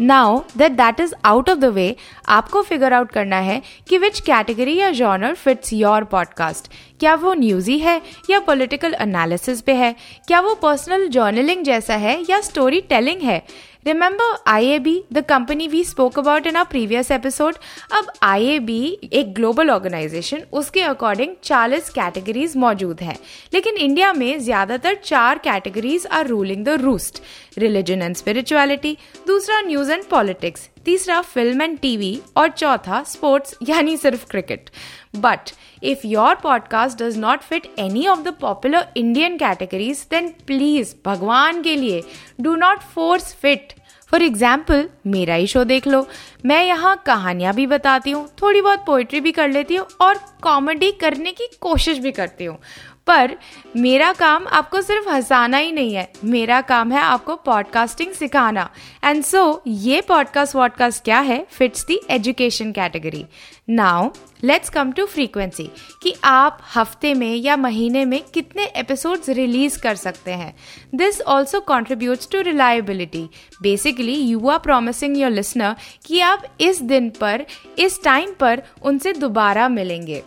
now 0.00 0.40
that 0.56 0.72
that 0.72 1.00
is 1.00 1.14
out 1.24 1.50
of 1.50 1.58
the 1.58 1.64
way 1.64 1.96
आपको 2.28 2.62
figure 2.62 2.92
out 2.92 3.10
करना 3.10 3.36
है 3.36 3.62
कि 3.88 3.98
which 3.98 4.20
category 4.20 4.76
या 4.76 4.90
जॉनर 4.90 5.34
फिट्स 5.34 5.72
योर 5.72 6.04
पॉडकास्ट 6.04 6.68
क्या 7.00 7.14
वो 7.14 7.34
न्यूजी 7.34 7.78
है 7.78 8.02
या 8.30 8.40
पॉलिटिकल 8.40 8.94
एनालिसिस 9.00 9.60
पे 9.60 9.74
है? 9.74 9.94
क्या 10.26 10.40
वो 10.40 10.54
पर्सनल 10.54 11.08
जर्नलिंग 11.08 11.64
जैसा 11.64 11.94
है 11.94 12.22
या 12.30 12.40
स्टोरी 12.40 12.80
टेलिंग 12.80 13.20
है? 13.20 13.42
Remember 13.86 14.32
IAB, 14.50 14.92
the 15.12 15.22
company 15.28 15.66
we 15.68 15.82
spoke 15.84 16.18
about 16.18 16.46
in 16.46 16.56
our 16.56 16.64
previous 16.70 17.10
episode 17.12 17.56
अब 17.98 18.06
IAB 18.24 18.70
एक 19.12 19.32
ग्लोबल 19.34 19.70
ऑर्गेनाइजेशन 19.70 20.42
उसके 20.52 20.80
अकॉर्डिंग 20.82 21.34
40 21.44 21.88
कैटेगरीज 21.90 22.56
मौजूद 22.56 23.00
है। 23.00 23.16
लेकिन 23.54 23.76
इंडिया 23.78 24.12
में 24.12 24.38
ज़्यादातर 24.38 24.94
चार 25.04 25.38
categories 25.44 26.06
are 26.06 26.26
ruling 26.26 26.64
the 26.64 26.80
roost 26.82 27.22
religion 27.58 28.02
and 28.02 28.16
spirituality 28.16 28.96
दूसरा 29.26 29.60
न्यूज़ 29.60 29.92
एंड 29.92 30.04
पॉलिटिक्स 30.10 30.68
तीसरा 30.84 31.20
फ़िल्म 31.22 31.62
एंड 31.62 31.78
टीवी 31.78 32.18
और 32.36 32.48
चौथा 32.48 33.02
स्पोर्ट्स 33.06 33.56
यानी 33.68 33.96
सिर्फ़ 33.96 34.26
cricket 34.30 34.70
but 35.16 35.50
if 35.84 36.04
your 36.04 36.34
podcast 36.44 36.98
does 37.00 37.16
not 37.24 37.44
fit 37.52 37.66
any 37.78 38.04
of 38.14 38.22
the 38.24 38.32
popular 38.44 38.82
Indian 38.96 39.38
categories, 39.42 40.04
then 40.14 40.30
please, 40.50 40.94
भगवान 41.06 41.62
के 41.62 41.76
लिए, 41.76 42.02
do 42.40 42.54
not 42.56 42.76
force 42.76 43.28
fit. 43.44 43.74
For 44.10 44.22
example 44.22 44.88
मेरा 45.06 45.34
ही 45.34 45.46
शो 45.46 45.64
देख 45.64 45.86
लो। 45.86 46.06
मैं 46.46 46.64
यहाँ 46.66 47.02
कहानियाँ 47.06 47.54
भी 47.54 47.66
बताती 47.66 48.10
हूँ 48.10 48.28
थोड़ी 48.42 48.60
बहुत 48.60 48.84
पोइट्री 48.86 49.20
भी 49.20 49.32
कर 49.32 49.48
लेती 49.48 49.76
हूँ 49.76 49.86
और 50.00 50.20
कॉमेडी 50.42 50.90
करने 50.92 51.32
की 51.32 51.48
कोशिश 51.60 51.98
भी 51.98 52.12
करती 52.12 52.44
हूँ। 52.44 52.58
पर 53.06 53.36
मेरा 53.76 54.12
काम 54.12 54.46
आपको 54.46 54.80
सिर्फ़ 54.82 55.08
हंसाना 55.08 55.56
ही 55.56 55.72
नहीं 55.72 55.94
है। 55.94 56.12
मेरा 56.24 56.60
काम 56.60 56.92
है 56.92 57.00
आपको 57.00 57.36
पॉडकास्टिंग 57.36 58.12
सिखाना। 58.12 58.70
एंड 59.04 59.24
सो 59.24 59.52
so, 59.52 59.60
ये 59.66 60.00
पॉडकास्ट 60.00 60.54
वॉडकास्ट 60.54 61.04
क्या 61.04 61.20
है? 61.20 61.46
Fits 61.50 61.84
the 61.86 62.00
education 62.10 62.72
category 62.72 63.26
now 63.68 64.08
let's 64.44 64.68
come 64.68 64.92
to 64.92 65.04
frequency 65.06 65.68
कि 66.02 66.14
आप 66.24 66.58
हफ़्ते 66.74 67.14
में 67.14 67.34
या 67.34 67.56
महीने 67.56 68.04
में 68.04 68.22
कितने 68.34 68.64
एपिसोड्स 68.76 69.28
रिलीज़ 69.28 69.78
कर 69.78 69.94
सकते 69.94 70.30
हैं? 70.30 70.54
This 70.94 71.20
also 71.20 71.60
contributes 71.60 72.28
to 72.32 72.40
reliability 72.40 73.24
basically 73.62 74.14
you 74.14 74.48
are 74.48 74.58
promising 74.58 75.16
your 75.18 75.30
listener 75.30 75.74
कि 76.06 76.20
आप 76.20 76.42
इस 76.60 76.82
दिन 76.82 77.10
पर, 77.10 77.44
इस 77.78 78.02
टाइम 78.04 78.32
पर 78.40 78.62
उनसे 78.82 79.12
दोबारा 79.12 79.68
मिलेंगे। 79.68 80.22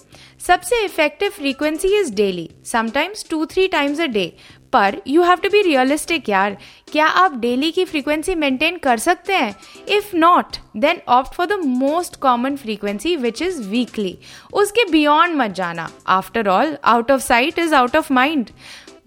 सबसे 0.48 0.84
effective 0.86 1.29
frequency 1.29 2.00
is 2.00 2.13
daily 2.13 2.50
sometimes 2.65 3.25
two 3.29 3.46
three 3.46 3.67
times 3.67 4.00
a 4.00 4.05
day 4.05 4.34
पर 4.74 4.98
you 5.08 5.24
have 5.24 5.36
to 5.36 5.50
be 5.50 5.62
realistic 5.62 6.30
यार 6.30 6.58
क्या 6.92 7.06
आप 7.06 7.38
डेली 7.40 7.72
की 7.72 7.86
फ्रीक्वेंसी 7.86 8.36
मेंटेन 8.36 8.78
कर 8.78 8.98
सकते 8.98 9.34
हैं? 9.34 9.56
If 9.88 10.16
not 10.16 10.58
then 10.78 11.02
opt 11.08 11.34
for 11.36 11.48
the 11.48 11.60
most 11.66 12.16
common 12.16 12.56
frequency 12.56 13.16
which 13.16 13.42
is 13.42 13.62
weekly 13.70 14.18
उसके 14.54 14.90
बियॉन्ड 14.92 15.38
मत 15.38 15.52
जाना. 15.52 15.90
After 16.08 16.48
all 16.48 16.78
out 16.84 17.12
of 17.12 17.22
sight 17.22 17.60
is 17.60 17.76
out 17.76 17.96
of 17.98 18.14
mind 18.14 18.50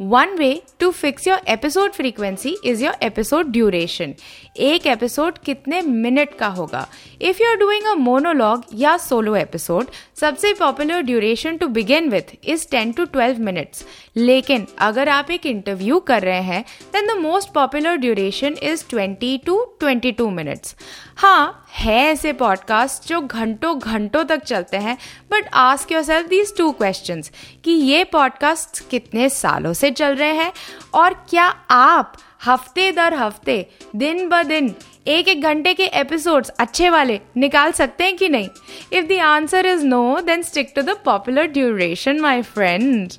one 0.00 0.34
way 0.38 0.62
to 0.80 0.90
fix 0.90 1.26
your 1.28 1.40
episode 1.48 1.92
frequency 1.92 2.56
is 2.64 2.84
your 2.84 2.94
episode 3.02 3.50
duration 3.52 4.14
एक 4.56 4.86
episode 4.86 5.38
कितने 5.38 5.80
minute 5.82 6.34
का 6.34 6.46
होगा? 6.46 6.86
If 7.22 7.42
you 7.42 7.48
are 7.50 7.56
doing 7.56 7.84
a 7.84 7.94
monologue 7.94 8.64
या 8.74 8.96
solo 8.96 9.36
episode 9.36 9.86
सबसे 10.16 10.52
popular 10.54 11.00
duration 11.00 11.56
to 11.56 11.66
begin 11.68 12.08
with 12.08 12.34
is 12.44 12.66
ten 12.70 12.92
to 12.92 13.04
twelve 13.04 13.38
minutes 13.38 13.84
लेकिन 14.16 14.66
अगर 14.78 15.08
आप 15.08 15.30
एक 15.30 15.46
इंटरव्यू 15.46 16.00
कर 16.00 16.22
रहे 16.22 16.42
हैं 16.42 16.64
then 16.92 17.06
the 17.06 17.18
most 17.18 17.52
popular 17.52 17.96
duration 17.96 18.56
is 18.62 18.84
twenty 18.90 19.36
to 19.38 19.64
twenty 19.80 20.12
two 20.12 20.28
minutes 20.30 20.76
हाँ 21.16 21.66
है 21.70 21.98
ऐसे 22.02 22.32
पॉडकास्ट 22.32 23.08
जो 23.08 23.20
घंटों 23.20 23.78
घंटों 23.78 24.24
तक 24.24 24.42
चलते 24.42 24.76
हैं 24.76 24.96
but 25.30 25.48
ask 25.52 25.92
yourself 26.02 26.28
these 26.28 26.56
two 26.56 26.70
question 26.72 27.22
कि 27.64 27.70
ये 27.70 28.04
पॉडकास्ट 28.04 28.88
कितने 28.90 29.28
सालों 29.28 29.72
से 29.72 29.90
चल 29.90 30.14
रहे 30.14 30.32
हैं 30.32 30.52
और 30.94 31.14
क्या 31.30 31.44
आप 31.70 32.12
हफ़्ते 32.46 32.92
दर 32.92 33.14
हफ़्ते, 33.14 33.66
दिन 33.96 34.28
ब 34.28 34.42
दिन 34.42 34.74
एक 35.06 35.28
एक 35.28 35.42
घंटे 35.42 35.74
के 35.74 35.84
एपिसोड्स 35.84 36.48
अच्छे 36.48 36.90
वाले 36.90 37.20
निकाल 37.36 37.72
सकते 37.72 38.04
हैं 38.04 38.16
कि 38.16 38.28
नहीं? 38.28 38.48
If 38.92 39.06
the 39.06 39.12
answer 39.12 39.66
is 39.66 39.84
no 39.86 40.20
then 40.20 40.42
stick 40.42 40.72
to 40.76 40.82
the 40.82 40.96
popular 41.04 41.46
duration 41.46 42.20
my 42.20 42.42
friend 42.42 43.12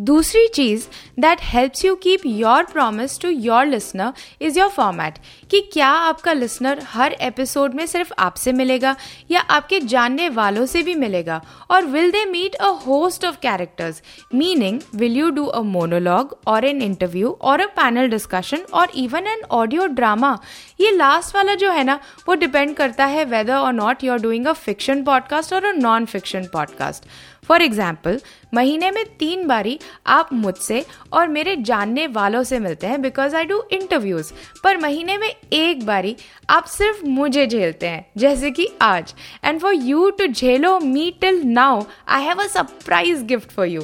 दूसरी 0.00 0.46
चीज़ 0.48 0.86
that 1.20 1.38
helps 1.42 1.84
you 1.84 1.94
keep 1.94 2.20
your 2.26 2.64
promise 2.64 3.20
to 3.20 3.28
your 3.28 3.66
listener 3.66 4.12
is 4.40 4.58
your 4.58 4.68
format 4.68 5.18
कि 5.52 5.60
क्या 5.60 5.88
आपका 5.88 6.32
लिसनर 6.32 6.82
हर 6.82 7.12
एपिसोड 7.12 7.74
में 7.74 7.86
सिर्फ़ 7.86 8.12
आपसे 8.18 8.52
मिलेगा 8.52 8.96
या 9.30 9.40
आपके 9.40 9.80
जानने 9.80 10.28
वालों 10.28 10.66
से 10.66 10.82
भी 10.82 10.94
मिलेगा? 10.94 11.42
और 11.70 11.84
will 11.84 12.10
they 12.10 12.24
meet 12.24 12.54
a 12.54 12.66
host 12.66 13.24
of 13.24 13.36
characters 13.36 14.02
meaning 14.34 14.80
will 14.94 15.16
you 15.16 15.30
do 15.30 15.44
a 15.44 15.60
monologue 15.60 16.38
और 16.46 16.64
एन 16.64 16.82
इंटरव्यू 16.82 17.38
और 17.40 17.60
अ 17.60 17.66
पैनल 17.66 18.08
डिस्कशन 18.08 18.58
और 18.72 18.90
इवन 18.94 19.26
एन 19.26 19.42
ऑडियो 19.50 19.86
ड्रामा 19.86 20.38
ये 20.80 20.90
लास्ट 20.90 21.34
वाला 21.34 21.54
जो 21.54 21.70
है 21.70 21.84
ना, 21.84 22.00
वो 22.28 22.34
डिपेंड 22.34 22.76
करता 22.76 23.04
है 23.04 23.24
वेदर 23.24 23.54
और 23.54 23.72
not 23.72 24.04
you 24.04 24.12
are 24.12 24.18
doing 24.18 24.46
a 24.46 24.52
fiction 24.52 25.04
podcast 25.04 25.52
और 25.52 25.64
a 25.64 25.72
non 25.72 26.04
fiction 26.04 26.44
podcast 26.44 27.04
for 27.48 27.62
example 27.62 28.20
महीने 28.54 28.90
में 28.90 29.04
तीन 29.04 29.46
बारी 29.46 29.80
आप 30.06 30.32
मुझसे 30.32 30.86
और 31.12 31.28
मेरे 31.28 31.56
जानने 31.56 32.06
वालों 32.06 32.42
से 32.42 32.58
मिलते 32.58 32.86
हैं 32.86 33.02
बिकॉज़ 33.02 33.36
आई 33.36 33.44
डू 33.44 33.62
इंटरव्यूज़ 33.72 34.32
पर 34.64 34.78
महीने 34.78 35.16
में 35.16 35.34
एक 35.52 35.84
बारी 35.86 36.16
आप 36.50 36.64
सिर्फ़ 36.64 37.04
मुझे 37.04 37.46
झेलते 37.46 37.88
हैं, 37.88 38.04
जैसे 38.16 38.50
कि 38.50 38.68
आज। 38.82 39.14
एंड 39.44 39.60
फॉर 39.60 39.74
यू 39.74 40.10
टू 40.10 40.26
झेलो 40.26 40.78
me 40.80 41.10
till 41.20 41.42
now 41.44 41.82
I 42.08 42.22
have 42.22 42.42
a 42.42 42.46
surprise 42.46 43.24
gift 43.24 43.50
for 43.50 43.66
you 43.66 43.82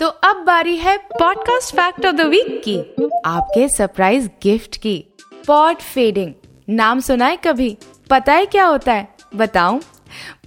तो 0.00 0.06
अब 0.24 0.44
बारी 0.46 0.76
है 0.76 0.96
podcast 0.98 1.74
fact 1.76 2.06
of 2.06 2.14
the 2.16 2.20
week 2.20 2.60
की, 2.64 2.78
आपके 3.26 3.68
सरप्राइज़ 3.68 4.28
गिफ्ट 4.42 4.76
की। 4.76 4.98
पॉड 5.46 5.76
फेडिंग 5.76 6.32
नाम 6.68 7.00
सुना 7.00 7.26
है 7.26 7.36
कभी? 7.36 7.76
पता 8.10 8.32
है 8.32 8.46
क्या 8.46 8.64
होता 8.64 8.92
है? 8.92 9.08
बताऊँ? 9.34 9.80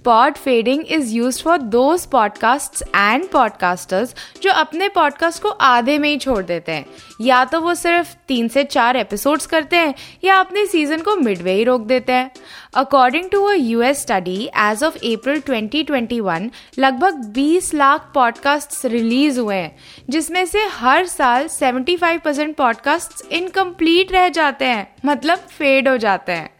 Pod 0.06 0.34
fading 0.34 0.84
is 0.86 1.12
use 1.14 1.42
for 1.42 1.58
दो 1.58 1.96
पॉडकास्ट 2.12 2.82
एंड 2.96 3.28
पॉडकास्टर्स 3.28 4.14
जो 4.42 4.50
अपने 4.50 4.88
पॉडकास्ट 4.88 5.42
को 5.42 5.48
आधे 5.48 5.98
में 5.98 6.08
ही 6.08 6.16
छोड़ 6.16 6.42
देते 6.44 6.72
हैं। 6.72 6.86
या 7.20 7.44
तो 7.44 7.60
वो 7.60 7.74
सिर्फ़ 7.74 8.14
तीन 8.28 8.48
से 8.48 8.64
चार 8.64 8.96
एपिसोड्स 8.96 9.46
करते 9.46 9.76
हैं, 9.76 9.94
या 10.24 10.36
अपने 10.36 10.66
सीज़न 10.66 11.00
को 11.00 11.16
मिडवे 11.16 11.52
ही 11.52 11.64
रोक 11.64 11.80
देते 11.80 12.12
हैं। 12.12 12.30
According 12.74 13.30
to 13.30 13.42
a 13.44 13.54
US 13.54 14.02
study 14.02 14.48
as 14.58 14.84
of 14.84 14.96
April 14.96 15.40
2021 15.40 16.50
लगभग 16.78 17.24
20 17.34 17.74
लाख 17.74 18.10
पॉडकास्ट 18.14 18.84
रिलीज़ 18.86 19.40
हुए 19.40 19.56
हैं, 19.56 19.76
जिसमें 20.10 20.46
से 20.46 20.64
हर 20.72 21.06
साल 21.06 21.48
75 21.48 22.18
परसेंट 22.18 22.56
पॉडकास्ट 22.56 23.32
इनकम्प्लीट 23.32 24.12
रह 24.12 24.28
जाते 24.28 24.64
हैं 24.64 24.86
मतलब 25.06 25.38
फेड 25.38 25.88
हो 25.88 25.96
जाते 25.96 26.32
हैं। 26.32 26.50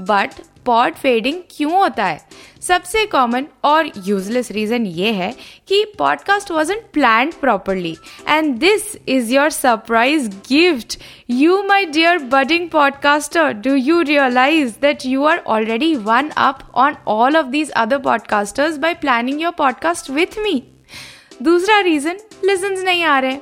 बट 0.00 0.30
पॉड 0.66 0.94
फेडिंग 0.94 1.40
क्यों 1.56 1.72
होता 1.72 2.04
है? 2.04 2.28
सबसे 2.60 3.06
कॉमन 3.06 3.46
और 3.64 3.90
यूजलेस 4.06 4.50
रीजन 4.50 4.86
ये 4.86 5.12
है 5.12 5.34
कि 5.68 5.84
podcast 5.98 6.50
was 6.50 6.72
plan 6.72 7.32
properly 7.40 7.96
and 8.28 8.56
this 8.56 8.96
is 9.08 9.32
your 9.32 9.50
surprise 9.50 10.28
gift 10.28 10.98
you 11.30 11.62
my 11.62 11.84
dear 11.84 12.18
budding 12.18 12.68
podcaster 12.68 13.52
do 13.52 13.74
you 13.74 14.00
realize 14.00 14.74
that 14.82 14.98
you 15.06 15.24
are 15.24 15.38
already 15.38 15.94
one 15.94 16.28
up 16.28 16.60
on 16.74 16.96
all 17.06 17.36
of 17.36 17.46
these 17.46 17.70
other 17.70 17.98
podcasters 17.98 18.76
by 18.76 18.94
planning 18.94 19.42
your 19.42 19.52
podcast 19.52 20.10
with 20.10 20.38
me 20.38 20.62
दूसरा 21.42 21.80
reason 21.80 22.16
lessons 22.44 22.82
नहीं 22.82 23.04
आ 23.04 23.18
रहे 23.18 23.36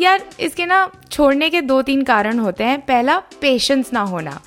यार, 0.00 0.24
इसके 0.40 0.66
ना 0.66 0.90
छोड़ने 1.10 1.50
के 1.50 1.60
दो 1.60 1.82
तीन 1.82 2.02
कारण 2.02 2.38
होते 2.38 2.64
हैं। 2.64 2.80
पहला 2.80 3.18
पेशेंस 3.18 3.92
ना 3.92 4.00
होना। 4.00 4.42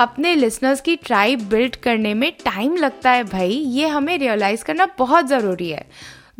अपने 0.00 0.34
लिसनर्स 0.34 0.80
की 0.80 0.96
ट्राइब 0.96 1.48
बिल्ड 1.48 1.76
करने 1.76 2.14
में 2.14 2.30
टाइम 2.32 2.76
लगता 2.76 3.10
है 3.10 3.24
भाई 3.24 3.50
ये 3.50 3.86
हमें 3.86 4.18
रियलाइज़ 4.18 4.64
करना 4.64 4.86
बहुत 4.98 5.26
ज़रूरी 5.26 5.68
है। 5.70 5.84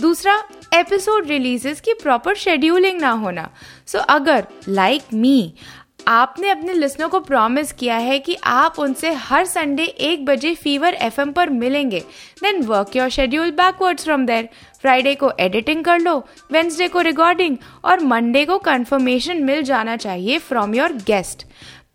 दूसरा 0.00 0.42
एपिसोड 0.74 1.26
रिलीजेस 1.26 1.80
की 1.80 1.94
प्रॉपर 1.94 2.34
शेड्यूलिंग 2.34 3.00
ना 3.00 3.10
होना। 3.10 3.48
सो 3.86 3.98
so, 3.98 4.04
अगर 4.04 4.46
लाइक 4.68 5.02
like 5.02 5.14
मी 5.14 5.54
आपने 6.08 6.50
अपने 6.50 6.74
लिसनर 6.74 7.08
को 7.08 7.20
प्रॉमिस 7.20 7.72
किया 7.72 7.96
है 7.96 8.18
कि 8.18 8.36
आप 8.44 8.78
उनसे 8.78 9.12
हर 9.12 9.44
संडे 9.44 9.84
एक 9.84 10.24
बजे 10.24 10.54
फीवर 10.54 10.94
एफएम 10.94 11.32
पर 11.32 11.50
मिलेंगे 11.50 12.00
then 12.42 12.62
work 12.62 12.96
your 12.96 13.08
schedule 13.08 13.50
backwards 13.50 14.04
from 14.04 14.26
there 14.26 14.48
Friday 14.80 15.14
को 15.14 15.32
एडिटिंग 15.40 15.84
कर 15.84 15.98
लो 15.98 16.16
वेंसडे 16.52 16.88
को 16.88 17.00
रिकॉर्डिंग 17.00 17.56
और 17.84 18.00
मंडे 18.00 18.44
को 18.44 18.58
कंफर्मेशन 18.58 19.42
मिल 19.42 19.62
जाना 19.62 19.96
चाहिए 19.96 20.38
फ्रॉम 20.38 20.74
योर 20.74 20.92
गेस्ट 20.92 21.46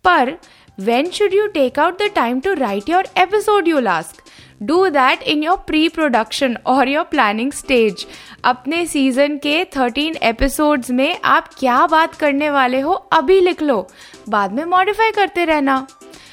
पर 0.04 0.36
When 0.80 1.04
should 1.04 1.30
you 1.30 1.44
take 1.56 1.78
out 1.78 1.98
the 1.98 2.08
time 2.18 2.46
to 2.46 2.56
write 2.56 2.86
your 2.86 3.04
episode, 3.04 3.64
you'll 3.64 3.88
ask? 3.88 4.20
Do 4.62 4.88
that 4.88 5.22
in 5.22 5.42
your 5.42 5.56
pre 5.56 5.88
production 5.88 6.56
और 6.66 6.88
योर 6.88 7.04
प्लानिंग 7.04 7.52
स्टेज 7.52 8.06
अपने 8.44 8.86
सीज़न 8.86 9.36
के 9.36 9.64
13 9.64 10.16
एपिसोड्स 10.22 10.90
में 10.90 11.18
आप 11.24 11.54
क्या 11.54 11.86
बात 11.86 12.14
करने 12.14 12.50
वाले 12.50 12.80
हो 12.80 12.92
अभी 12.92 13.40
लिख 13.40 13.62
लो। 13.62 13.88
बाद 14.28 14.52
में 14.52 14.64
मॉडिफाई 14.64 15.10
करते 15.10 15.44
रहना। 15.44 15.86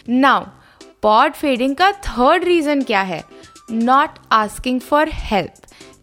नाउ 0.09 0.45
पॉड 1.01 1.33
फेडिंग 1.33 1.75
का 1.75 1.91
थर्ड 1.91 2.43
रीजन 2.43 2.81
क्या 2.81 3.01
है? 3.01 3.23
नॉट 3.71 4.09
आस्किंग 4.31 4.79
फॉर 4.79 5.09
हेल्प 5.11 5.53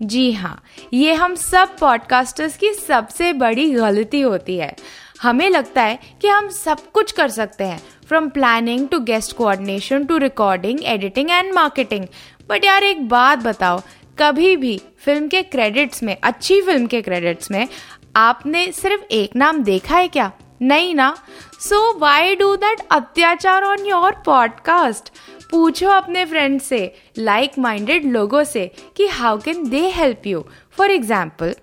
जी 0.02 0.32
हाँ 0.32 0.62
ये 0.92 1.14
हम 1.14 1.34
सब 1.34 1.78
पॉडकास्टर्स 1.78 2.56
की 2.56 2.72
सबसे 2.72 3.32
बड़ी 3.32 3.70
गलती 3.70 4.20
होती 4.20 4.56
है। 4.56 4.76
हमें 5.22 5.50
लगता 5.50 5.82
है 5.82 5.98
कि 6.20 6.28
हम 6.28 6.48
सब 6.48 6.90
कुछ 6.90 7.12
कर 7.12 7.28
सकते 7.28 7.64
हैं। 7.64 7.82
From 8.10 8.28
planning 8.28 8.88
to 8.88 8.98
guest 8.98 9.36
coordination 9.36 10.04
to 10.04 10.16
recording 10.16 10.78
editing 10.84 11.30
and 11.30 11.52
marketing 11.54 12.06
but 12.48 12.64
यार, 12.64 12.82
एक 12.82 13.08
बात 13.08 13.38
बताओ, 13.38 13.80
कभी 14.18 14.56
भी 14.56 14.76
फ़िल्म 15.04 15.28
के 15.28 15.42
क्रेडिट्स 15.42 16.02
में, 16.02 16.16
अच्छी 16.22 16.60
फ़िल्म 16.62 16.86
के 16.86 17.02
क्रेडिट्स 17.02 17.50
में, 17.50 17.68
आपने 18.16 18.72
सिर्फ़ 18.72 19.02
एक 19.10 19.36
नाम 19.36 19.62
देखा 19.62 19.96
है 19.96 20.08
क्या? 20.08 20.30
नहीं 20.62 20.94
ना? 20.94 21.16
सो 21.60 21.98
वाई 21.98 22.36
डू 22.36 22.54
दैट 22.56 22.80
अत्याचार 22.90 23.64
ऑन 23.64 23.86
योर 23.86 24.22
पॉडकास्ट 24.26 25.12
पूछो 25.50 25.88
अपने 25.88 26.24
फ्रेंड 26.24 26.60
से 26.60 26.94
लाइक 27.18 27.58
माइंडेड 27.58 28.12
लोगों 28.12 28.44
से 28.44 28.70
कि 28.96 29.06
how 29.06 29.38
can 29.38 29.68
they 29.68 29.88
help 29.88 30.26
you 30.26 30.46
for 30.70 30.90
example 30.90 31.54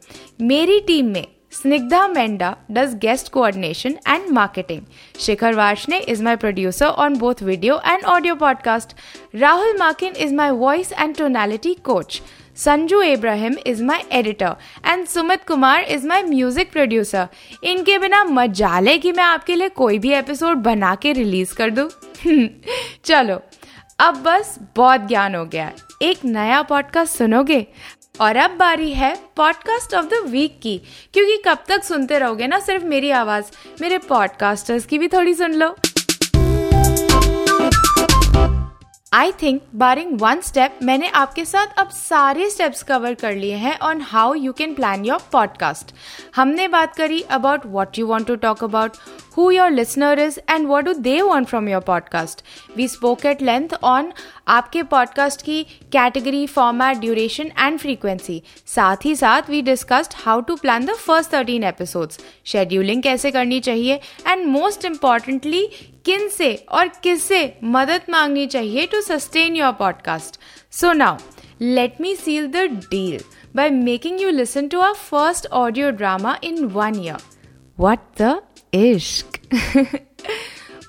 मेरी 0.41 0.79
टीम 0.79 1.05
में 1.05 1.25
Snigdha 1.57 1.99
Menda 2.13 2.57
does 2.71 2.93
guest 2.93 3.31
coordination 3.31 3.97
and 4.05 4.29
marketing. 4.29 4.85
Shikhar 5.13 5.55
Varshne 5.55 6.07
is 6.07 6.21
my 6.21 6.35
producer 6.35 6.85
on 6.85 7.17
both 7.17 7.39
video 7.39 7.79
and 7.83 8.05
audio 8.05 8.35
podcast. 8.35 8.93
Rahul 9.33 9.75
Makin 9.79 10.15
is 10.15 10.31
my 10.31 10.51
voice 10.51 10.91
and 10.95 11.15
tonality 11.15 11.73
coach. 11.89 12.21
Sanju 12.57 13.01
Ibrahim 13.01 13.55
is 13.67 13.83
my 13.83 14.03
editor 14.17 14.55
and 14.85 15.05
Sumit 15.07 15.43
Kumar 15.47 15.83
is 15.95 16.07
my 16.07 16.23
music 16.23 16.71
producer 16.71 17.27
इनके 17.71 17.97
बिना 17.99 18.23
मजाले 18.23 18.97
कि 18.97 19.11
मैं 19.11 19.23
आपके 19.23 19.55
लिए 19.55 19.69
कोई 19.81 19.99
भी 19.99 20.13
episode 20.13 20.63
बना 20.67 20.95
के 21.03 21.11
रिलीज़ 21.13 21.53
कर 21.55 21.69
दूँ 21.69 21.89
चलो 23.05 23.39
अब 23.99 24.21
बस 24.25 24.57
बहुत 24.75 25.07
ज्ञान 25.07 25.35
हो 25.35 25.45
गया 25.45 25.71
एक 26.03 26.25
नया 26.25 26.61
पॉडकास्ट 26.71 27.17
सुनोगे 27.17 27.65
और 28.21 28.35
अब 28.35 28.51
बारी 28.51 28.91
है 28.93 29.19
पॉडकास्ट 29.35 29.93
ऑफ़ 29.93 30.05
द 30.05 30.13
वीक 30.13 30.59
की। 30.63 30.81
क्योंकि 31.13 31.37
कब 31.45 31.57
तक 31.67 31.83
सुनते 31.83 32.19
रहोगे 32.19 32.47
ना, 32.47 32.59
सिर्फ़ 32.59 32.85
मेरी 32.85 33.11
आवाज़, 33.11 33.45
मेरे 33.81 33.97
पॉडकास्टर्स 33.97 34.85
की 34.85 34.97
भी 34.97 35.07
थोड़ी 35.07 35.33
सुन 35.33 35.53
लो। 35.53 35.75
I 39.17 39.31
think 39.41 39.61
barring 39.75 40.11
one 40.21 40.41
step 40.41 40.79
मैंने 40.83 41.07
आपके 41.15 41.45
साथ 41.45 41.79
अब 41.79 41.89
सारे 41.89 42.49
स्टेप्स 42.49 42.83
कवर 42.89 43.13
कर 43.21 43.35
लिए 43.35 43.55
हैं 43.57 43.77
on 43.83 44.01
how 44.07 44.33
you 44.35 44.51
can 44.53 44.73
plan 44.73 45.05
your 45.05 45.21
podcast 45.31 45.93
हमने 46.35 46.67
बात 46.67 46.95
करी 46.95 47.21
about 47.31 47.65
what 47.65 47.99
you 47.99 48.07
want 48.07 48.27
to 48.27 48.35
talk 48.43 48.63
about 48.63 48.97
who 49.37 49.51
your 49.51 49.69
listener 49.69 50.13
is, 50.15 50.39
and 50.47 50.67
what 50.67 50.85
do 50.85 50.93
they 50.97 51.21
want 51.21 51.47
from 51.47 51.67
your 51.67 51.81
podcast. 51.81 52.39
We 52.75 52.87
spoke 52.87 53.25
at 53.25 53.41
length 53.41 53.75
on 53.85 54.11
आपके 54.47 54.81
podcast 54.83 55.41
की 55.41 55.61
category 55.91 56.45
format 56.47 56.97
duration 56.97 57.51
and 57.57 57.77
frequency 57.79 58.41
साथ 58.67 59.05
ही 59.05 59.15
साथ 59.15 59.49
we 59.49 59.61
discussed 59.61 60.13
how 60.17 60.41
to 60.41 60.55
plan 60.55 60.85
the 60.85 60.93
first 60.99 61.33
thirteen 61.33 61.63
episodes 61.63 62.19
scheduling 62.45 63.03
कैसे 63.03 63.31
करनी 63.31 63.59
चाहिए 63.59 63.99
and 64.27 64.45
most 64.47 64.85
importantly 64.85 65.67
किन 66.07 66.27
से 66.27 66.55
और 66.55 66.87
किससे 66.87 67.57
मदद 67.63 68.01
मांगनी 68.09 68.47
चाहिए 68.47 68.85
to 68.85 69.01
sustain 69.01 69.55
your 69.55 69.71
podcast 69.71 70.39
so 70.71 70.93
now 70.93 71.17
let 71.61 72.01
me 72.01 72.15
seal 72.15 72.47
the 72.51 72.63
deal 72.69 73.21
by 73.55 73.65
making 73.71 74.19
you 74.19 74.31
listen 74.31 74.69
to 74.69 74.81
our 74.81 74.95
first 75.11 75.47
audio 75.51 75.91
drama 76.01 76.37
in 76.51 76.63
one 76.73 76.95
year. 76.95 77.17
What 77.79 77.97
the 78.21 78.35
इश्क 78.73 79.39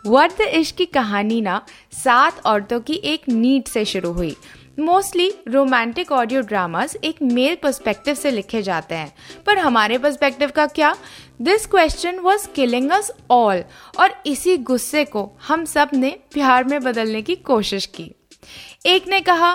वर्द 0.07 0.33
द 0.39 0.41
इश्क 0.41 0.77
की 0.77 0.87
कहानी 0.87 1.41
ना 1.41 1.67
सात 1.93 2.47
औरतों 2.47 2.81
की 2.81 2.95
एक 2.95 3.29
नीड 3.29 3.65
से 3.65 3.85
शुरू 3.85 4.13
हुई। 4.13 4.37
मोस्टली 4.79 5.35
रोमांटिक 5.49 6.13
ऑडियो 6.13 6.41
ड्रामास 6.41 6.97
एक 7.05 7.17
मेल 7.23 7.57
पर्सपेक्टिव 7.63 8.15
से 8.15 8.31
लिखे 8.31 8.63
जाते 8.63 8.95
हैं। 8.95 9.15
पर 9.47 9.59
हमारे 9.59 9.99
पर्सपेक्टिव 9.99 10.51
का 10.51 10.67
क्या? 10.67 10.97
This 11.43 11.67
question 11.67 12.19
was 12.19 12.47
killing 12.55 12.91
us 12.91 13.11
all 13.31 13.63
और 13.99 14.15
इसी 14.27 14.57
गुस्से 14.57 15.05
को 15.05 15.31
हम 15.49 15.65
सबने 15.65 16.11
प्यार 16.33 16.65
में 16.65 16.81
बदलने 16.83 17.21
की 17.23 17.35
कोशिश 17.37 17.87
की। 17.87 18.11
एक 18.87 19.07
ने 19.09 19.21
कहा, 19.21 19.55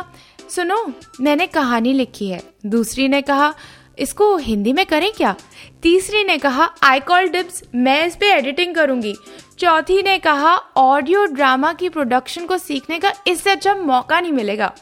सुनो, 0.49 0.85
मैंने 1.21 1.47
कहानी 1.47 1.93
लिखी 1.93 2.29
है। 2.29 2.41
दूसरी 2.65 3.07
ने 3.07 3.21
कहा, 3.21 3.53
इसको 3.99 4.35
हिंदी 4.37 4.73
में 4.73 4.85
करें 4.85 5.11
क्या? 5.11 5.35
तीसरी 5.83 6.23
ने 6.23 6.37
कहा 6.37 6.69
आई 6.83 6.99
कॉल 6.99 7.27
डिप्स 7.27 7.63
मैं 7.75 8.05
इस 8.07 8.15
पे 8.15 8.31
एडिटिंग 8.33 8.75
करूँगी। 8.75 9.13
चौथी 9.59 10.01
ने 10.03 10.17
कहा 10.19 10.55
ऑडियो 10.77 11.25
ड्रामा 11.25 11.73
की 11.73 11.89
प्रोडक्शन 11.89 12.45
को 12.45 12.57
सीखने 12.57 12.99
का 12.99 13.13
इससे 13.27 13.49
अच्छा 13.49 13.75
मौका 13.75 14.19
नहीं 14.19 14.31
मिलेगा। 14.31 14.73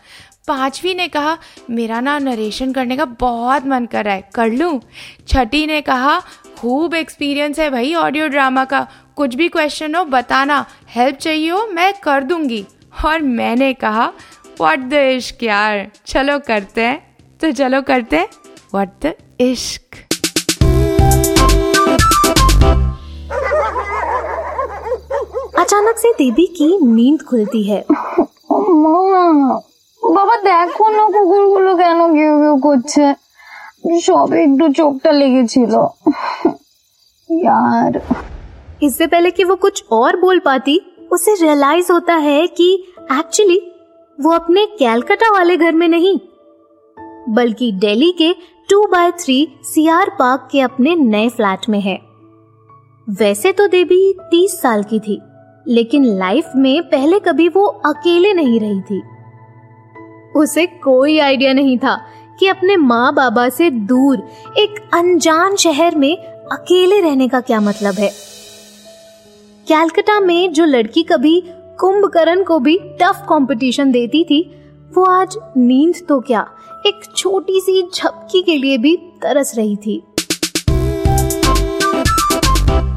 पांचवी 0.47 0.93
ने 0.93 1.07
कहा, 1.07 1.37
मेरा 1.69 1.99
ना 2.01 2.17
नरेशन 2.19 2.71
करने 2.73 2.97
का 2.97 3.05
बहुत 3.05 3.65
मन 3.65 3.85
कर 3.85 4.05
रहा 4.05 4.13
है, 4.13 4.29
कर 4.35 4.51
लूँ? 4.51 4.79
छठी 5.27 5.65
ने 5.65 5.81
कहा 5.81 6.21
खूब 6.60 6.94
एक्सपीरियंस 6.94 7.58
है 7.58 7.68
भाई 7.70 7.94
ऑडियो 7.96 8.28
ड्रामा 8.28 8.64
का 8.64 8.86
कुछ 9.16 9.34
भी 9.34 9.48
क्वेश्चन 9.48 9.94
हो 9.94 10.04
बताना 10.06 10.64
हेल्प 10.94 11.16
चाहिए 11.18 11.50
हो 11.50 11.66
मैं 11.72 11.92
कर 12.00 12.22
दूंगी 12.24 12.64
और 13.04 13.22
मैंने 13.34 13.72
कहा 13.76 14.06
व्हाट 14.60 14.80
द 14.80 15.02
इश्क 15.12 15.42
यार 15.42 15.86
चलो 16.06 16.38
करते 16.46 16.82
हैं 16.82 16.98
तो 17.40 17.52
चलो 17.52 17.82
करते 17.82 18.16
हैं 18.16 18.28
व्हाट 18.74 19.06
द 19.06 19.14
इश्क 19.42 20.04
अचानक 25.58 25.98
से 25.98 26.12
देवी 26.14 26.46
की 26.56 26.76
नींद 26.86 27.22
खुलती 27.22 27.62
है 27.64 27.84
বাবা 30.02 30.34
দেখো 30.42 30.84
না 30.90 31.04
কুকুরগুলো 31.14 31.70
কেন 31.78 32.00
কেউ 32.16 32.34
কেউ 32.42 32.56
করছে 32.66 33.04
সবে 34.06 34.38
একটু 34.42 34.66
চোখটা 34.78 35.10
লেগেছিল 35.20 35.74
यार 37.30 37.92
इससे 38.82 39.06
पहले 39.06 39.30
कि 39.30 39.44
वो 39.44 39.54
कुछ 39.56 39.76
और 39.92 40.16
बोल 40.16 40.38
पाती 40.38 40.74
उसे 41.12 41.34
रियलाइज 41.34 41.86
होता 41.90 42.14
है 42.26 42.46
कि 42.58 42.68
एक्चुअली 43.12 43.58
वो 44.18 44.32
अपने 44.32 44.64
कैलकाटा 44.78 45.30
वाले 45.32 45.56
घर 45.56 45.72
में 45.72 45.88
नहीं 45.88 46.18
बल्कि 47.28 47.70
दिल्ली 47.76 48.10
के 48.12 48.32
two 48.70 48.78
by 48.86 49.10
three 49.20 49.38
CR 49.64 50.10
park 50.18 50.48
के 50.52 50.60
अपने 50.60 50.94
नए 50.96 51.28
फ्लैट 51.28 51.68
में 51.68 51.80
है 51.80 51.98
वैसे 53.06 53.52
तो 53.52 53.66
देवी 53.68 54.12
तीस 54.30 54.60
साल 54.62 54.82
की 54.82 55.00
थी 55.00 55.20
लेकिन 55.66 56.04
लाइफ 56.18 56.52
में 56.56 56.82
पहले 56.88 57.18
कभी 57.18 57.48
वो 57.48 57.64
अकेले 57.86 58.32
नहीं 58.34 58.58
रही 58.60 58.80
थी 58.80 59.02
उसे 60.36 60.66
कोई 60.82 61.18
आइडिया 61.18 61.52
नहीं 61.52 61.76
था 61.78 61.96
कि 62.41 62.47
अपने 62.47 62.75
माँ 62.77 63.13
बाबा 63.13 63.47
से 63.49 63.69
दूर 63.69 64.17
एक 64.57 64.75
अनजान 64.93 65.55
शहर 65.55 65.95
में 65.95 66.17
अकेले 66.51 66.99
रहने 67.01 67.27
का 67.27 67.41
क्या 67.41 67.59
मतलब 67.61 67.95
है? 67.95 68.09
कैलकाटा 69.67 70.19
में 70.19 70.53
जो 70.53 70.65
लड़की 70.65 71.03
कभी 71.03 71.43
कुंभकर्ण 71.79 72.43
को 72.43 72.59
भी 72.59 72.77
टफ 73.01 73.25
कंपटीशन 73.29 73.91
देती 73.91 74.23
थी, 74.23 74.41
वो 74.97 75.03
आज 75.03 75.37
नींद 75.57 76.05
तो 76.09 76.19
क्या 76.19 76.45
एक 76.87 77.03
छोटी 77.17 77.59
सी 77.61 77.81
झपकी 77.95 78.41
के 78.41 78.57
लिए 78.57 78.77
भी 78.77 78.95
तरस 78.97 79.55
रही 79.55 79.75
थी। 79.75 80.01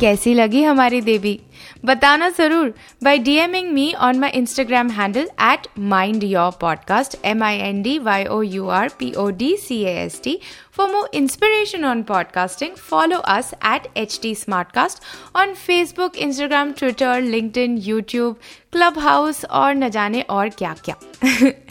कैसी 0.00 0.34
लगी 0.34 0.62
हमारी 0.62 1.00
देवी? 1.00 1.40
बताना 1.84 2.28
ज़रूर 2.28 2.72
by 3.04 3.18
DMing 3.54 3.70
me 3.72 3.92
on 4.02 4.18
my 4.18 4.30
Instagram 4.34 4.90
handle 4.90 5.28
at 5.42 5.66
mind 5.88 6.24
your 6.24 6.50
podcast 6.60 7.16
M 7.24 7.42
I 7.44 7.58
N 7.60 7.82
D 7.82 7.98
Y 7.98 8.24
O 8.26 8.40
U 8.42 8.68
R 8.68 8.88
P 8.98 9.12
O 9.14 9.28
D 9.38 9.56
C 9.56 9.82
S 9.84 10.20
T 10.24 10.38
for 10.76 10.88
more 10.90 11.08
inspiration 11.14 11.84
on 11.84 12.02
podcasting 12.02 12.76
follow 12.90 13.18
us 13.30 13.52
at 13.64 13.88
H 13.96 14.18
T 14.22 14.34
Smartcast 14.34 15.02
on 15.36 15.54
Facebook 15.56 16.16
Instagram 16.18 16.72
Twitter 16.72 17.20
linked 17.20 17.78
YouTube 17.88 18.36
Clubhouse 18.98 19.44
और 19.44 19.74
न 19.74 19.88
जाने 19.90 20.22
और 20.30 20.48
क्या 20.48 20.74
क्या 20.84 20.96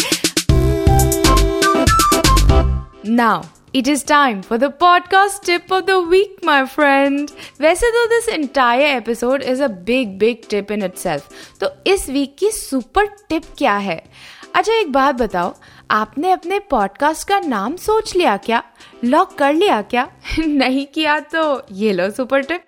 now 3.06 3.42
It 3.74 3.88
is 3.88 4.04
time 4.04 4.42
for 4.44 4.58
the 4.58 4.70
podcast 4.82 5.42
tip 5.42 5.72
of 5.72 5.86
the 5.86 5.96
week, 6.12 6.34
my 6.46 6.60
friend. 6.66 7.32
वैसे 7.62 7.90
तो 7.92 8.06
this 8.08 8.28
entire 8.28 8.90
episode 9.00 9.44
is 9.54 9.60
a 9.60 9.70
big 9.88 10.12
big 10.20 10.44
tip 10.48 10.72
in 10.72 10.86
itself. 10.90 11.22
तो 11.60 11.70
इस 11.88 12.10
वीक 12.10 12.36
की 12.38 12.52
सुपर 12.52 13.06
टिप 13.30 13.44
क्या 13.58 13.78
है 13.78 14.04
अच्छा 14.56 14.74
एक 14.74 14.92
बात 14.92 15.16
बताओ 15.16 15.54
आपने 15.92 16.32
अपने 16.32 16.60
पॉडकास्ट 16.60 17.28
का 17.28 17.40
नाम 17.40 17.76
सोच 17.76 18.16
लिया 18.16 18.38
क्या 18.38 18.64
लॉक 19.04 19.34
कर 19.34 19.54
लिया 19.54 19.82
क्या 19.82 20.08
नहीं 20.40 20.86
किया 20.86 21.20
तो 21.20 21.66
ये 21.72 21.94
लो 21.94 22.10
super 22.10 22.42
tip 22.42 22.66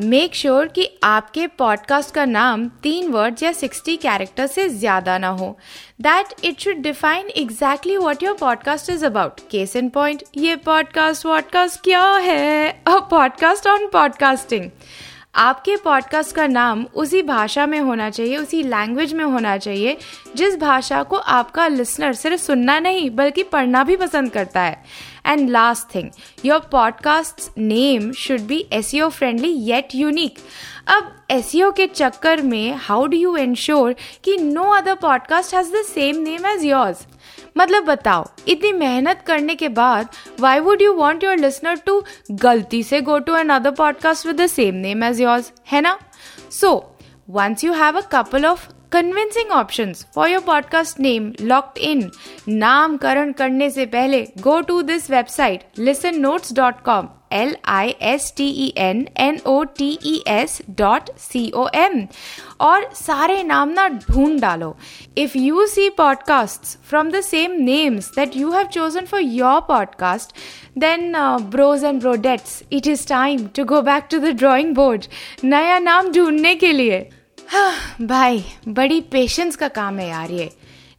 make 0.00 0.34
sure 0.34 0.62
sure 0.62 0.74
कि 0.74 0.98
आपके 1.04 1.46
पॉडकास्ट 1.46 2.14
का 2.14 2.24
नाम 2.24 2.68
तीन 2.68 3.10
वर्ड 3.10 3.36
या 3.42 3.52
सिक्सटी 3.52 3.96
कैरेक्टर 3.96 4.46
से 4.46 4.68
ज़्यादा 4.68 5.18
ना 5.18 5.28
हो। 5.28 5.58
That 6.00 6.26
it 6.44 6.60
should 6.60 6.76
define 6.76 7.28
exactly 7.28 7.96
what 7.96 8.22
your 8.22 8.36
podcast 8.36 8.90
is 8.90 9.06
about 9.06 9.40
case 9.50 9.76
in 9.76 9.88
point 9.88 10.22
ये 10.36 10.56
पॉडकास्ट 10.56 11.26
वॉडकास्ट 11.26 11.80
क्या 11.84 12.06
है? 12.06 12.82
पॉडकास्ट 12.88 13.66
ऑन 13.66 13.86
पॉडकास्टिंग 13.86 14.70
आपके 15.34 15.76
पॉडकास्ट 15.76 16.36
का 16.36 16.46
नाम 16.46 16.86
उसी 16.94 17.22
भाषा 17.22 17.66
में 17.66 17.80
होना 17.80 18.10
चाहिए, 18.10 18.36
उसी 18.36 18.62
लैंग्वेज 18.62 19.14
में 19.14 19.24
होना 19.24 19.56
चाहिए, 19.58 19.96
जिस 20.36 20.56
भाषा 20.56 21.02
को 21.02 21.16
आपका 21.16 21.68
लिसनर 21.68 22.12
सिर्फ़ 22.12 22.42
सुनना 22.42 22.78
नहीं, 22.78 23.10
बल्कि 23.10 23.42
पढ़ना 23.42 23.84
भी 23.84 23.96
पसंद 23.96 24.30
करता 24.30 24.60
है। 24.60 24.84
And 25.26 25.50
last 25.50 25.94
thing 25.94 26.10
your 26.44 26.58
podcast 26.72 27.58
name 27.58 28.12
should 28.12 28.40
be 28.40 28.66
S 28.72 28.92
friendly 28.94 29.48
yet 29.48 29.88
unique 29.94 30.38
अब 30.88 31.24
एस 31.30 31.52
के 31.56 31.86
चक्कर 31.86 32.42
में 32.42 32.74
हाउ 32.76 33.06
डू 33.06 33.16
यू 33.16 33.36
एंश्योर 33.36 33.94
कि 34.24 34.38
no 34.38 34.64
other 34.64 34.94
podcast 34.94 35.54
has 35.54 35.72
the 35.72 35.82
same 35.84 36.16
name 36.16 36.46
as 36.46 36.64
yours 36.64 37.06
मतलब 37.56 37.84
बताओ, 37.84 38.26
इतनी 38.48 38.72
मेहनत 38.72 39.22
करने 39.26 39.54
के 39.54 39.68
बाद 39.68 40.08
why 40.40 40.60
would 40.60 40.82
you 40.82 40.92
want 40.94 41.24
your 41.24 41.36
listener 41.36 41.76
to 41.86 42.02
गलती 42.30 42.82
से 42.82 43.00
go 43.00 43.18
to 43.18 43.36
another 43.48 43.70
podcast 43.70 44.26
with 44.26 44.40
the 44.40 44.46
same 44.46 44.74
name 44.74 45.04
as 45.04 45.20
yours 45.20 45.52
है 45.72 45.80
ना? 45.80 45.98
So 46.50 46.96
once 47.30 47.64
you 47.64 47.72
have 47.72 48.00
a 48.00 48.06
couple 48.12 48.46
of 48.46 48.68
convincing 48.92 49.50
option 49.50 49.92
for 50.14 50.28
your 50.28 50.40
podcast 50.40 51.00
name 51.00 51.32
locked 51.40 51.78
in 51.78 52.10
नामकरण 52.48 53.32
करने 53.32 53.70
से 53.70 53.86
पहले 53.86 54.22
go 54.40 54.60
to 54.60 54.80
this 54.82 55.10
website 55.10 55.64
listen 55.78 56.20
notes 56.20 56.52
dot 56.52 56.80
com 56.84 57.08
L 57.32 57.54
I 57.64 57.94
S 58.02 58.32
T 58.36 58.48
E 58.64 58.72
N 58.76 59.06
N 59.16 59.38
O 59.46 59.62
T 59.78 59.88
E 60.04 60.22
S 60.28 60.60
dot 60.70 61.10
C 61.18 61.50
O 61.54 61.66
M 61.74 62.06
और 62.60 62.88
सारे 62.94 63.42
नाम 63.42 63.68
ना 63.68 63.88
ढूंढ 63.88 64.40
डालो। 64.40 64.76
If 65.18 65.38
you 65.38 65.66
see 65.66 65.88
podcast 65.90 66.78
from 66.88 67.10
the 67.10 67.20
same 67.20 67.52
names 67.62 68.10
that 68.16 68.36
you 68.36 68.50
have 68.50 68.66
chosen 68.66 69.06
for 69.06 69.20
your 69.20 69.60
podcast 69.60 70.36
then 70.78 71.12
bros 71.50 71.84
and 71.84 72.00
brodates 72.00 72.62
it 72.72 72.86
is 72.86 73.08
time 73.08 73.46
to 73.56 73.64
go 73.64 73.82
back 73.82 74.08
to 74.10 74.18
the 74.18 74.36
drawing 74.36 74.74
board 74.74 75.06
नया 75.44 75.78
नाम 75.78 76.12
ढूँढने 76.12 76.54
के 76.54 76.72
लिए। 76.72 77.08
हाँ, 77.52 77.72
भाई 78.02 78.44
बड़ी 78.68 79.00
पेशेंस 79.00 79.56
का 79.56 79.68
काम 79.68 79.98
है 79.98 80.08
यार 80.08 80.30
ये। 80.30 80.50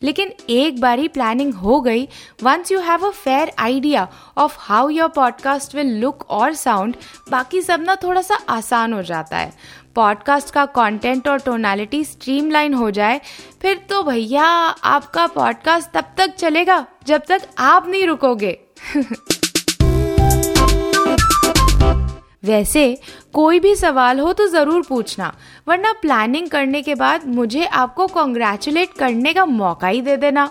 लेकिन 0.04 0.34
एक 0.50 0.82
बारी 0.82 1.08
प्लानिंग 1.08 1.54
हो 1.54 1.80
गई 1.82 2.06
once 2.44 2.72
you 2.72 2.80
have 2.80 3.06
a 3.08 3.10
fair 3.10 3.52
idea 3.60 4.08
of 4.38 4.56
how 4.60 4.90
your 4.90 5.10
podcast 5.10 5.76
will 5.76 5.88
look 6.00 6.30
और 6.30 6.54
साउंड 6.54 6.96
बाकी 7.32 7.62
सब 7.62 7.82
ना 7.82 7.96
थोड़ा 7.96 8.22
सा 8.22 8.36
आसान 8.50 8.94
हो 8.94 9.02
जाता 9.04 9.38
है। 9.38 9.54
पॉडकास्ट 9.96 10.50
का 10.50 10.66
कंटेंट 10.66 11.28
और 11.28 11.40
टोनालिटी 11.40 12.04
स्ट्रीमलाइन 12.04 12.74
हो 12.74 12.92
जाए 12.92 13.22
फिर 13.62 13.78
तो 13.90 14.04
भैया 14.04 14.46
आपका 14.94 15.28
पॉडकास्ट 15.28 15.90
तब 15.90 16.14
तक 16.18 16.36
चलेगा 16.36 16.86
जब 17.08 17.24
तक 17.28 17.42
आप 17.58 17.88
नहीं 17.88 18.08
रुकोगे। 18.08 18.60
वैसे 22.44 22.98
कोई 23.34 23.60
भी 23.60 23.76
सवाल 23.76 24.20
हो 24.20 24.34
तो 24.34 24.48
ज़रूर 24.48 24.84
पूछना, 24.90 25.34
वरना 25.68 25.92
प्लानिंग 25.94 26.50
करने 26.50 26.82
के 26.82 26.96
बाद 26.96 27.26
मुझे 27.28 27.66
आपको 27.66 28.08
कॉन्ग्रेचुलेट 28.10 28.94
करने 28.94 29.34
का 29.34 29.46
मौका 29.46 29.88
ही 29.88 30.02
दे 30.02 30.18
देना। 30.18 30.50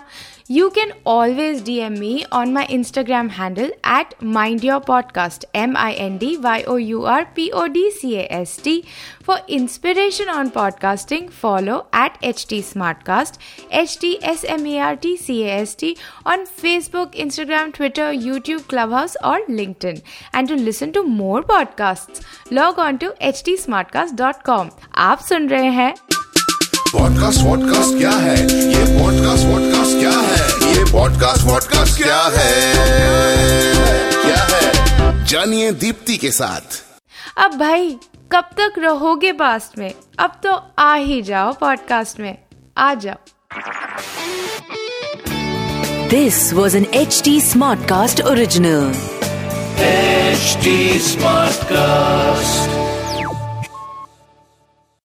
You 0.52 0.70
can 0.70 0.92
always 1.04 1.62
DM 1.62 1.98
me 1.98 2.24
on 2.32 2.52
my 2.52 2.66
Instagram 2.66 3.30
handle 3.30 3.70
at 3.84 4.20
Mind 4.22 4.64
Your 4.64 4.80
Podcast, 4.80 5.44
M 5.54 5.76
I 5.76 5.92
N 5.92 6.18
D 6.18 6.36
Y 6.38 6.62
O 6.66 6.76
U 6.76 7.04
R 7.04 7.26
P 7.34 7.50
O 7.52 7.68
D 7.68 7.90
C 7.90 8.16
A 8.18 8.26
S 8.30 8.56
T. 8.56 8.84
For 9.22 9.40
inspiration 9.46 10.28
on 10.28 10.50
podcasting, 10.50 11.30
follow 11.30 11.86
at 11.92 12.20
HT 12.22 12.60
Smartcast, 12.60 13.38
H 13.70 13.98
T 13.98 14.18
S 14.22 14.44
M 14.44 14.66
A 14.66 14.78
R 14.78 14.96
T 14.96 15.16
C 15.16 15.44
A 15.44 15.58
S 15.60 15.74
T 15.74 15.96
on 16.24 16.46
Facebook, 16.46 17.12
Instagram, 17.14 17.74
Twitter, 17.74 18.10
YouTube, 18.12 18.66
Clubhouse, 18.68 19.16
or 19.22 19.40
LinkedIn. 19.46 20.02
And 20.32 20.48
to 20.48 20.54
listen 20.54 20.92
to 20.92 21.02
more 21.02 21.42
podcasts, 21.42 22.22
log 22.50 22.78
on 22.78 22.98
to 22.98 23.14
htsmartcast.com. 23.20 24.70
आप 24.94 25.18
सुन 25.18 25.48
रहे 25.48 25.70
हैं 25.80 26.11
podcast 26.93 27.41
vodcast 27.41 27.97
क्या 27.97 28.11
है? 28.11 28.37
ये 28.69 29.01
podcast 29.01 29.45
vodcast 29.45 29.99
क्या 29.99 30.11
है? 30.11 30.73
ये 30.73 30.91
podcast 30.91 31.43
vodcast 31.43 32.03
क्या 32.03 32.21
है? 32.33 32.73
क्या 34.11 34.43
है? 34.43 35.25
जानिए 35.25 35.71
दीप्ति 35.71 36.17
के 36.17 36.31
साथ। 36.31 36.83
अब 37.37 37.51
भाई 37.51 37.97
कब 38.31 38.49
तक 38.59 38.73
रहोगे 38.77 39.31
पास्ट 39.31 39.77
में? 39.77 39.93
अब 40.19 40.31
तो 40.43 40.63
आ 40.79 40.95
ही 40.95 41.21
जाओ 41.21 41.53
पॉडकास्ट 41.53 42.19
में। 42.19 42.37
आ 42.77 42.93
जाओ। 42.93 43.15
This 46.09 46.53
was 46.53 46.77
an 46.77 46.85
H 46.93 47.21
T 47.25 47.41
Smartcast 47.79 48.21
original 48.21 48.93
HT 50.33 50.67
Smartcast. 50.99 52.82